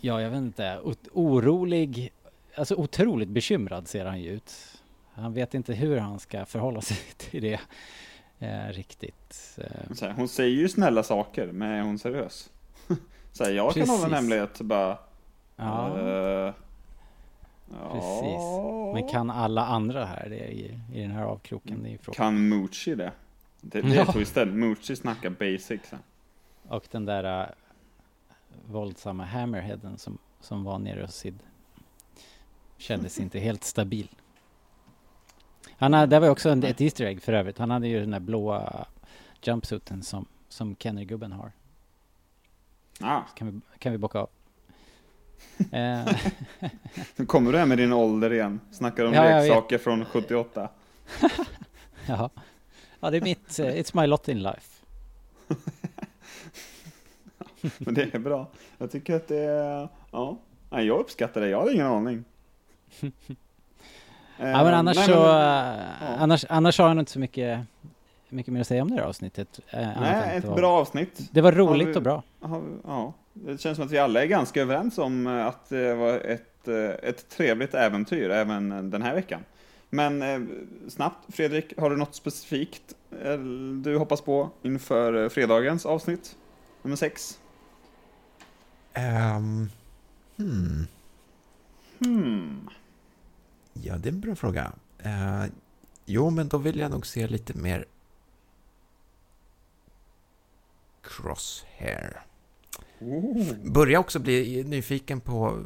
Ja, 0.01 0.21
jag 0.21 0.29
vet 0.29 0.37
inte. 0.37 0.79
Orolig, 1.13 2.13
alltså 2.55 2.75
otroligt 2.75 3.29
bekymrad 3.29 3.87
ser 3.87 4.05
han 4.05 4.21
ju 4.21 4.29
ut. 4.29 4.53
Han 5.13 5.33
vet 5.33 5.53
inte 5.53 5.73
hur 5.73 5.97
han 5.97 6.19
ska 6.19 6.45
förhålla 6.45 6.81
sig 6.81 6.97
till 7.17 7.41
det 7.41 7.59
eh, 8.43 8.67
riktigt. 8.73 9.57
Eh, 9.61 9.95
Så 9.95 10.05
här, 10.05 10.13
hon 10.13 10.27
säger 10.27 10.57
ju 10.57 10.69
snälla 10.69 11.03
saker, 11.03 11.51
men 11.51 11.69
är 11.71 11.81
hon 11.81 11.99
seriös? 11.99 12.49
Så 13.31 13.43
här, 13.43 13.51
jag 13.51 13.73
kan 13.73 13.89
hålla 13.89 13.93
en 13.93 13.99
Precis. 14.09 14.15
hemlighet, 14.15 14.61
bara... 14.61 14.97
ja, 15.55 15.87
eh, 15.99 16.53
precis. 17.91 18.43
Men 18.93 19.07
kan 19.07 19.29
alla 19.29 19.65
andra 19.65 20.05
här 20.05 20.29
det 20.29 20.51
i, 20.51 20.79
i 20.93 21.01
den 21.01 21.11
här 21.11 21.23
avkroken? 21.23 21.83
Det 21.83 21.89
är. 21.93 21.97
Kan 22.13 22.49
Moochie 22.49 22.95
det? 22.95 23.11
Det, 23.61 23.81
det 23.81 23.95
Ja. 23.95 24.11
så 24.13 24.19
istället. 24.21 24.55
Moochie 24.55 24.95
snackar 24.95 25.29
basics. 25.29 25.91
här. 25.91 25.99
Och 26.67 26.83
den 26.91 27.05
där 27.05 27.41
uh, 27.43 27.47
våldsamma 28.71 29.25
hammerheaden 29.25 29.97
som, 29.97 30.17
som 30.41 30.63
var 30.63 30.79
nere 30.79 31.01
hos 31.01 31.15
Sid. 31.15 31.39
Kändes 32.77 33.19
inte 33.19 33.39
helt 33.39 33.63
stabil. 33.63 34.07
Han 35.77 35.93
hade, 35.93 36.15
det 36.15 36.19
var 36.19 36.27
ju 36.27 36.31
också 36.31 36.49
en, 36.49 36.63
ett 36.63 36.81
Easter 36.81 37.05
egg 37.05 37.21
för 37.21 37.33
övrigt. 37.33 37.57
Han 37.57 37.71
hade 37.71 37.87
ju 37.87 37.99
den 37.99 38.11
där 38.11 38.19
blåa 38.19 38.85
jumpsuiten 39.41 40.03
som, 40.03 40.25
som 40.49 40.75
Kenny-gubben 40.75 41.31
har. 41.31 41.51
Ah, 42.99 43.21
Kan 43.35 43.51
vi, 43.51 43.77
kan 43.79 43.91
vi 43.91 43.97
bocka 43.97 44.19
av. 44.19 44.29
eh, 45.71 46.15
nu 47.15 47.25
kommer 47.25 47.51
du 47.51 47.57
här 47.57 47.65
med 47.65 47.77
din 47.77 47.93
ålder 47.93 48.33
igen. 48.33 48.59
Snackar 48.71 49.05
om 49.05 49.13
Ja, 49.13 49.23
leksaker 49.23 49.77
från 49.77 50.05
78. 50.05 50.69
ja. 52.07 52.29
ja, 52.99 53.09
det 53.09 53.17
är 53.17 53.21
mitt, 53.21 53.59
eh, 53.59 53.65
it's 53.65 54.01
my 54.01 54.07
lot 54.07 54.27
in 54.27 54.43
life. 54.43 54.85
Men 57.77 57.93
det 57.93 58.13
är 58.15 58.19
bra. 58.19 58.47
Jag 58.77 58.91
tycker 58.91 59.15
att 59.15 59.27
det 59.27 59.39
är... 59.39 59.89
Ja, 60.11 60.37
jag 60.69 60.99
uppskattar 60.99 61.41
det. 61.41 61.49
Jag 61.49 61.61
har 61.61 61.71
ingen 61.73 61.87
aning. 61.87 62.23
Ja, 64.51 64.63
men 64.63 64.73
annars 64.73 64.95
nej, 64.97 65.05
så, 65.05 65.11
men- 65.23 65.79
eh, 65.79 66.21
annars, 66.21 66.45
annars 66.49 66.79
har 66.79 66.87
jag 66.87 66.95
nog 66.95 67.01
inte 67.01 67.11
så 67.11 67.19
mycket, 67.19 67.59
mycket 68.29 68.53
mer 68.53 68.61
att 68.61 68.67
säga 68.67 68.81
om 68.81 68.89
det 68.91 68.95
här 68.95 69.03
avsnittet. 69.03 69.59
eh, 69.69 69.87
Nej, 70.01 70.37
ett 70.37 70.43
var- 70.45 70.55
bra 70.55 70.71
avsnitt. 70.79 71.19
Det 71.31 71.41
var 71.41 71.51
Har 71.51 71.59
roligt 71.59 71.87
vi- 71.87 71.95
och 71.95 72.01
bra. 72.01 72.23
Har 72.41 72.59
vi- 72.59 72.77
Ja, 72.87 73.13
det 73.33 73.61
känns 73.61 73.75
som 73.75 73.85
att 73.85 73.91
vi 73.91 73.97
alla 73.99 74.21
är 74.23 74.25
ganska 74.27 74.61
överens 74.61 74.97
om 74.97 75.27
eh, 75.27 75.45
att 75.45 75.69
det 75.69 75.95
var 75.95 76.13
ett, 76.19 76.67
eh, 76.67 77.09
ett 77.09 77.29
trevligt 77.29 77.73
äventyr 77.73 78.29
även 78.29 78.71
eh, 78.71 78.83
den 78.83 79.01
här 79.01 79.13
veckan. 79.15 79.39
Men 79.89 80.21
eh, 80.21 80.39
snabbt, 80.89 81.35
Fredrik, 81.35 81.73
har 81.79 81.89
du 81.89 81.97
något 81.97 82.15
specifikt 82.15 82.93
eh, 83.23 83.37
du 83.83 83.97
hoppas 83.97 84.21
på 84.21 84.49
inför 84.61 85.23
eh, 85.23 85.29
fredagens 85.29 85.85
avsnitt? 85.85 86.35
Nummer 86.81 86.95
sex? 86.95 87.39
Ehm, 88.93 89.69
hmm. 90.37 90.87
Hmm. 92.05 92.69
Ja, 93.73 93.97
det 93.97 94.09
är 94.09 94.13
en 94.13 94.19
bra 94.19 94.35
fråga. 94.35 94.73
Eh, 94.99 95.45
jo, 96.05 96.29
men 96.29 96.47
då 96.47 96.57
vill 96.57 96.79
jag 96.79 96.91
nog 96.91 97.07
se 97.07 97.27
lite 97.27 97.53
mer 97.57 97.85
Crosshair. 101.01 102.25
Oh. 102.99 103.71
Börjar 103.71 103.99
också 103.99 104.19
bli 104.19 104.63
nyfiken 104.63 105.21
på... 105.21 105.63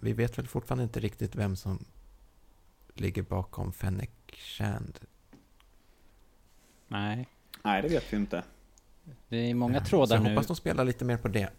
Vi 0.00 0.12
vet 0.12 0.38
väl 0.38 0.46
fortfarande 0.46 0.84
inte 0.84 1.00
riktigt 1.00 1.36
vem 1.36 1.56
som 1.56 1.84
ligger 2.94 3.22
bakom 3.22 3.72
Fennec 3.72 4.10
Shand. 4.32 4.98
Nej, 6.88 7.28
Nej, 7.64 7.82
det 7.82 7.88
vet 7.88 8.12
vi 8.12 8.16
inte. 8.16 8.44
det 9.28 9.36
är 9.36 9.54
många 9.54 9.80
Så 9.80 9.86
trådar 9.86 10.16
jag 10.16 10.22
nu. 10.22 10.30
hoppas 10.30 10.46
de 10.46 10.56
spelar 10.56 10.84
lite 10.84 11.04
mer 11.04 11.16
på 11.16 11.28
det. 11.28 11.50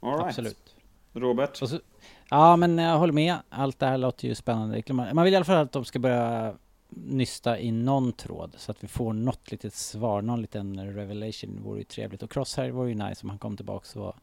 All 0.00 0.10
right. 0.10 0.24
Absolut. 0.26 0.76
Robert? 1.12 1.62
Och 1.62 1.68
så, 1.68 1.80
ja, 2.28 2.56
men 2.56 2.78
jag 2.78 2.98
håller 2.98 3.12
med. 3.12 3.36
Allt 3.48 3.78
det 3.78 3.86
här 3.86 3.98
låter 3.98 4.28
ju 4.28 4.34
spännande. 4.34 4.82
Man 4.92 5.24
vill 5.24 5.32
i 5.32 5.36
alla 5.36 5.44
fall 5.44 5.56
att 5.56 5.72
de 5.72 5.84
ska 5.84 5.98
börja 5.98 6.54
nysta 6.96 7.58
i 7.58 7.70
någon 7.72 8.12
tråd 8.12 8.54
så 8.56 8.70
att 8.70 8.84
vi 8.84 8.88
får 8.88 9.12
något 9.12 9.50
litet 9.50 9.74
svar, 9.74 10.22
någon 10.22 10.42
liten 10.42 10.94
revelation 10.94 11.62
vore 11.62 11.78
ju 11.78 11.84
trevligt. 11.84 12.22
Och 12.22 12.30
Crosshair 12.30 12.70
vore 12.70 12.88
ju 12.88 12.94
nice 12.94 13.22
om 13.22 13.30
han 13.30 13.38
kom 13.38 13.56
tillbaks 13.56 13.96
och 13.96 14.02
var 14.02 14.14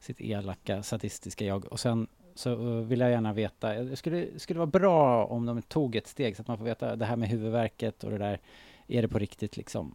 sitt 0.00 0.20
elaka, 0.20 0.82
sadistiska 0.82 1.44
jag. 1.44 1.64
Och 1.72 1.80
sen 1.80 2.06
så 2.34 2.52
eh, 2.52 2.84
vill 2.84 3.00
jag 3.00 3.10
gärna 3.10 3.32
veta, 3.32 3.74
det 3.74 3.96
skulle, 3.96 4.26
skulle 4.36 4.58
vara 4.58 4.66
bra 4.66 5.26
om 5.26 5.46
de 5.46 5.62
tog 5.62 5.96
ett 5.96 6.06
steg 6.06 6.36
så 6.36 6.42
att 6.42 6.48
man 6.48 6.58
får 6.58 6.64
veta 6.64 6.96
det 6.96 7.04
här 7.04 7.16
med 7.16 7.28
huvudverket 7.28 8.04
och 8.04 8.10
det 8.10 8.18
där, 8.18 8.40
är 8.88 9.02
det 9.02 9.08
på 9.08 9.18
riktigt 9.18 9.56
liksom? 9.56 9.94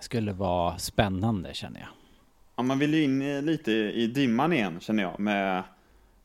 Skulle 0.00 0.32
vara 0.32 0.78
spännande 0.78 1.54
känner 1.54 1.80
jag. 1.80 1.88
Ja, 2.56 2.62
man 2.62 2.78
vill 2.78 2.94
ju 2.94 3.02
in 3.02 3.22
eh, 3.22 3.42
lite 3.42 3.72
i 3.72 4.06
dimman 4.06 4.52
igen, 4.52 4.80
känner 4.80 5.02
jag, 5.02 5.20
med, 5.20 5.62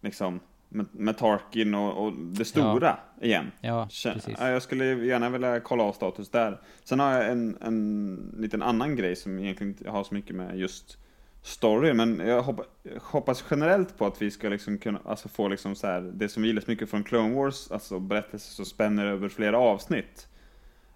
liksom, 0.03 0.39
med, 0.69 0.85
med 0.91 1.17
Tarkin 1.17 1.75
och, 1.75 2.05
och 2.05 2.13
det 2.13 2.45
stora 2.45 2.97
igen. 3.21 3.51
Ja, 3.61 3.87
precis. 4.03 4.35
ja, 4.39 4.49
jag 4.49 4.61
skulle 4.61 4.85
gärna 4.85 5.29
vilja 5.29 5.59
kolla 5.59 5.83
av 5.83 5.93
status 5.93 6.29
där. 6.29 6.61
Sen 6.83 6.99
har 6.99 7.11
jag 7.11 7.31
en, 7.31 7.57
en 7.61 8.35
liten 8.37 8.61
annan 8.61 8.95
grej 8.95 9.15
som 9.15 9.39
egentligen 9.39 9.73
inte 9.73 9.89
har 9.89 10.03
så 10.03 10.13
mycket 10.13 10.35
med 10.35 10.57
just 10.57 10.97
story, 11.41 11.93
men 11.93 12.19
jag 12.19 12.41
hoppas, 12.43 12.65
jag 12.83 13.01
hoppas 13.01 13.45
generellt 13.51 13.97
på 13.97 14.05
att 14.05 14.21
vi 14.21 14.31
ska 14.31 14.49
liksom 14.49 14.77
kunna 14.77 14.99
alltså 15.05 15.29
få 15.29 15.47
liksom 15.47 15.75
så 15.75 15.87
här, 15.87 16.01
det 16.01 16.29
som 16.29 16.43
vi 16.43 16.47
gillar 16.49 16.61
så 16.61 16.71
mycket 16.71 16.89
från 16.89 17.03
Clone 17.03 17.35
Wars, 17.35 17.71
alltså 17.71 17.99
berättelser 17.99 18.53
som 18.53 18.65
spänner 18.65 19.05
över 19.05 19.29
flera 19.29 19.57
avsnitt. 19.57 20.27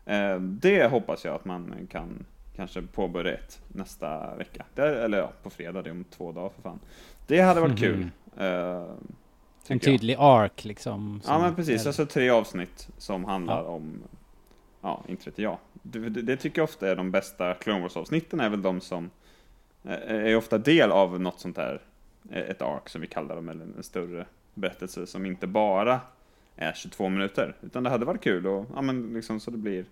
Eh, 0.05 0.39
det 0.39 0.91
hoppas 0.91 1.25
jag 1.25 1.35
att 1.35 1.45
man 1.45 1.87
kan 1.91 2.25
kanske 2.55 2.81
påbörja 2.81 3.33
ett 3.33 3.61
nästa 3.67 4.35
vecka. 4.35 4.65
Det, 4.75 5.03
eller 5.03 5.17
ja, 5.17 5.31
på 5.43 5.49
fredag, 5.49 5.81
det 5.81 5.89
är 5.89 5.91
om 5.91 6.03
två 6.03 6.31
dagar 6.31 6.49
för 6.49 6.61
fan. 6.61 6.79
Det 7.27 7.41
hade 7.41 7.61
varit 7.61 7.79
kul. 7.79 7.97
Mhm. 7.97 8.11
eh, 8.37 8.47
En 9.69 9.79
tycker 9.79 9.91
jag. 9.91 9.99
tydlig 9.99 10.15
ark 10.19 10.65
liksom. 10.65 11.21
Ja 11.27 11.39
men 11.39 11.55
precis, 11.55 11.81
eller- 11.81 11.89
alltså 11.89 12.05
tre 12.05 12.29
avsnitt 12.29 12.89
som 12.97 13.25
handlar 13.25 13.57
Ja. 13.63 13.69
om, 13.69 14.03
ja 14.81 15.03
inte 15.07 15.29
vet 15.29 15.39
jag. 15.39 15.57
Det, 15.83 15.99
det, 16.09 16.21
det 16.21 16.37
tycker 16.37 16.59
jag 16.61 16.63
ofta 16.63 16.91
är 16.91 16.95
de 16.95 17.11
bästa 17.11 17.53
Clone 17.53 17.81
Wars 17.81 17.97
avsnitten 17.97 18.39
är 18.39 18.49
väl 18.49 18.61
de 18.61 18.81
som 18.81 19.09
eh, 19.83 19.91
är 20.11 20.35
ofta 20.35 20.57
del 20.57 20.91
av 20.91 21.19
något 21.21 21.39
sånt 21.39 21.57
här, 21.57 21.81
eh, 22.31 22.41
ett 22.41 22.61
ark 22.61 22.89
som 22.89 23.01
vi 23.01 23.07
kallar 23.07 23.35
dem, 23.35 23.49
eller 23.49 23.65
en 23.77 23.83
större 23.83 24.25
berättelse 24.53 25.07
som 25.07 25.25
inte 25.25 25.47
bara 25.47 25.99
är 26.55 26.73
22 26.73 27.09
minuter. 27.09 27.55
Utan 27.61 27.83
det 27.83 27.89
hade 27.89 28.05
varit 28.05 28.21
kul 28.23 28.47
och, 28.47 28.65
ja 28.75 28.81
men 28.81 29.13
liksom 29.13 29.39
så 29.39 29.51
det 29.51 29.57
blir, 29.57 29.85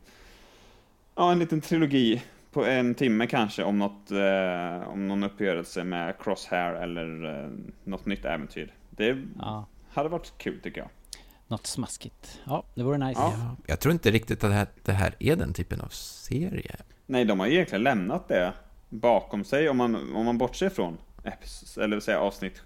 ja 1.15 1.32
en 1.32 1.39
liten 1.39 1.62
trilogi 1.62 2.24
på 2.56 2.65
en 2.65 2.96
timme 2.96 3.28
kanske 3.28 3.63
om 3.63 3.80
något, 3.80 4.12
eh, 4.12 4.89
om 4.89 5.08
någon 5.08 5.24
uppgörelse 5.24 5.84
med 5.84 6.15
Crosshair 6.20 6.74
eller 6.74 7.44
eh, 7.44 7.50
något 7.84 8.06
nytt 8.06 8.26
äventyr. 8.26 8.74
Det 8.89 9.18
Ja, 9.39 9.65
hade 9.94 10.10
varit 10.10 10.34
kul 10.38 10.60
tycker 10.63 10.82
jag. 10.82 10.89
något 11.48 11.68
smaskigt. 11.68 12.39
Ja, 12.46 12.63
det 12.76 12.84
vore 12.84 12.98
nice. 12.98 13.22
Ja. 13.22 13.34
Ja, 13.38 13.56
jag 13.68 13.80
tror 13.80 13.91
inte 13.94 14.12
riktigt 14.12 14.44
att 14.44 14.50
det 14.50 14.56
här, 14.56 14.68
det 14.84 14.91
här 14.91 15.15
är 15.20 15.36
den 15.36 15.54
typen 15.54 15.82
av 15.82 15.88
serie. 15.89 16.76
Nej, 17.06 17.26
de 17.26 17.39
har 17.39 17.48
ju 17.48 17.54
egentligen 17.54 17.84
lämnat 17.84 18.28
det 18.28 18.54
bakom 18.89 19.44
sig 19.44 19.70
om 19.70 19.78
man, 19.78 20.15
om 20.15 20.26
man 20.26 20.38
bortser 20.38 20.70
från 20.70 20.98
eller 21.82 22.00
säga 22.00 22.20
avsnitt, 22.20 22.62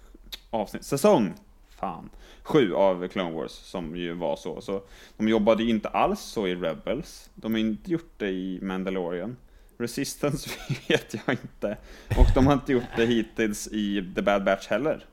avsnitt, 0.50 0.84
säsong, 0.84 1.32
fan, 1.68 2.10
sju 2.42 2.74
av 2.74 3.08
Clone 3.08 3.30
Wars 3.30 3.50
som 3.52 3.96
ju 3.96 4.12
var 4.14 4.36
så. 4.36 4.60
Så 4.60 4.82
de 5.16 5.28
jobbade 5.28 5.62
ju 5.62 5.70
inte 5.70 5.88
alls 5.88 6.20
så 6.20 6.46
i 6.46 6.54
Rebels. 6.54 7.30
De 7.34 7.52
har 7.52 7.58
inte 7.60 7.90
gjort 7.90 8.12
det 8.16 8.30
i 8.30 8.58
Mandalorian. 8.62 9.36
Resistance 9.80 10.50
vet 10.88 11.14
jag 11.14 11.34
inte. 11.34 11.76
Och 12.18 12.26
de 12.34 12.46
har 12.46 12.54
inte 12.54 12.72
gjort 12.72 12.96
det 12.96 13.06
hittills 13.06 13.68
i 13.68 14.12
The 14.14 14.22
Bad 14.22 14.44
Batch 14.44 14.68
heller. 14.68 15.04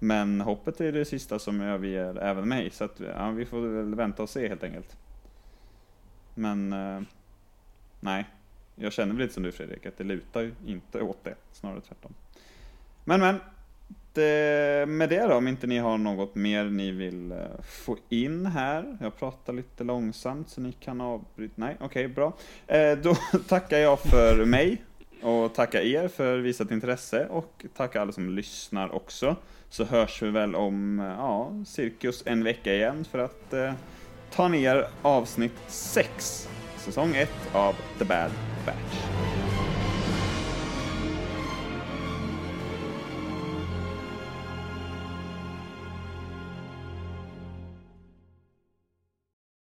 Men 0.00 0.40
hoppet 0.40 0.80
är 0.80 0.92
det 0.92 1.04
sista 1.04 1.38
som 1.38 1.60
överger 1.60 2.18
även 2.18 2.48
mig, 2.48 2.70
så 2.70 2.84
att, 2.84 3.00
ja, 3.16 3.30
vi 3.30 3.46
får 3.46 3.60
väl 3.60 3.94
vänta 3.94 4.22
och 4.22 4.28
se 4.28 4.48
helt 4.48 4.64
enkelt. 4.64 4.96
Men, 6.34 6.72
eh, 6.72 7.00
nej. 8.00 8.26
Jag 8.74 8.92
känner 8.92 9.12
väl 9.12 9.22
lite 9.22 9.34
som 9.34 9.42
du 9.42 9.52
Fredrik, 9.52 9.86
att 9.86 9.98
det 9.98 10.04
lutar 10.04 10.40
ju 10.40 10.54
inte 10.66 11.00
åt 11.00 11.24
det, 11.24 11.34
snarare 11.52 11.80
tvärtom. 11.80 12.14
Men 13.04 13.20
men, 13.20 13.40
Eh, 14.18 14.86
med 14.86 15.08
det 15.08 15.26
då, 15.26 15.34
om 15.34 15.48
inte 15.48 15.66
ni 15.66 15.78
har 15.78 15.98
något 15.98 16.34
mer 16.34 16.64
ni 16.64 16.90
vill 16.90 17.32
eh, 17.32 17.38
få 17.64 17.96
in 18.08 18.46
här. 18.46 18.96
Jag 19.00 19.16
pratar 19.18 19.52
lite 19.52 19.84
långsamt 19.84 20.48
så 20.48 20.60
ni 20.60 20.72
kan 20.72 21.00
avbryta. 21.00 21.54
Nej, 21.56 21.76
okej, 21.80 22.08
bra. 22.08 22.32
Eh, 22.66 22.98
då 22.98 23.14
tackar 23.48 23.78
jag 23.78 24.00
för 24.00 24.44
mig 24.44 24.82
och 25.22 25.54
tackar 25.54 25.80
er 25.80 26.08
för 26.08 26.38
visat 26.38 26.70
intresse 26.70 27.26
och 27.26 27.64
tackar 27.76 28.00
alla 28.00 28.12
som 28.12 28.30
lyssnar 28.30 28.94
också. 28.94 29.36
Så 29.68 29.84
hörs 29.84 30.22
vi 30.22 30.30
väl 30.30 30.54
om, 30.54 30.98
ja, 31.18 31.52
cirkus 31.66 32.22
en 32.26 32.44
vecka 32.44 32.74
igen 32.74 33.04
för 33.10 33.18
att 33.18 33.52
eh, 33.52 33.72
ta 34.30 34.48
ner 34.48 34.86
avsnitt 35.02 35.58
6, 35.66 36.48
säsong 36.76 37.14
1 37.16 37.30
av 37.52 37.74
The 37.98 38.04
Bad 38.04 38.30
Batch. 38.66 39.41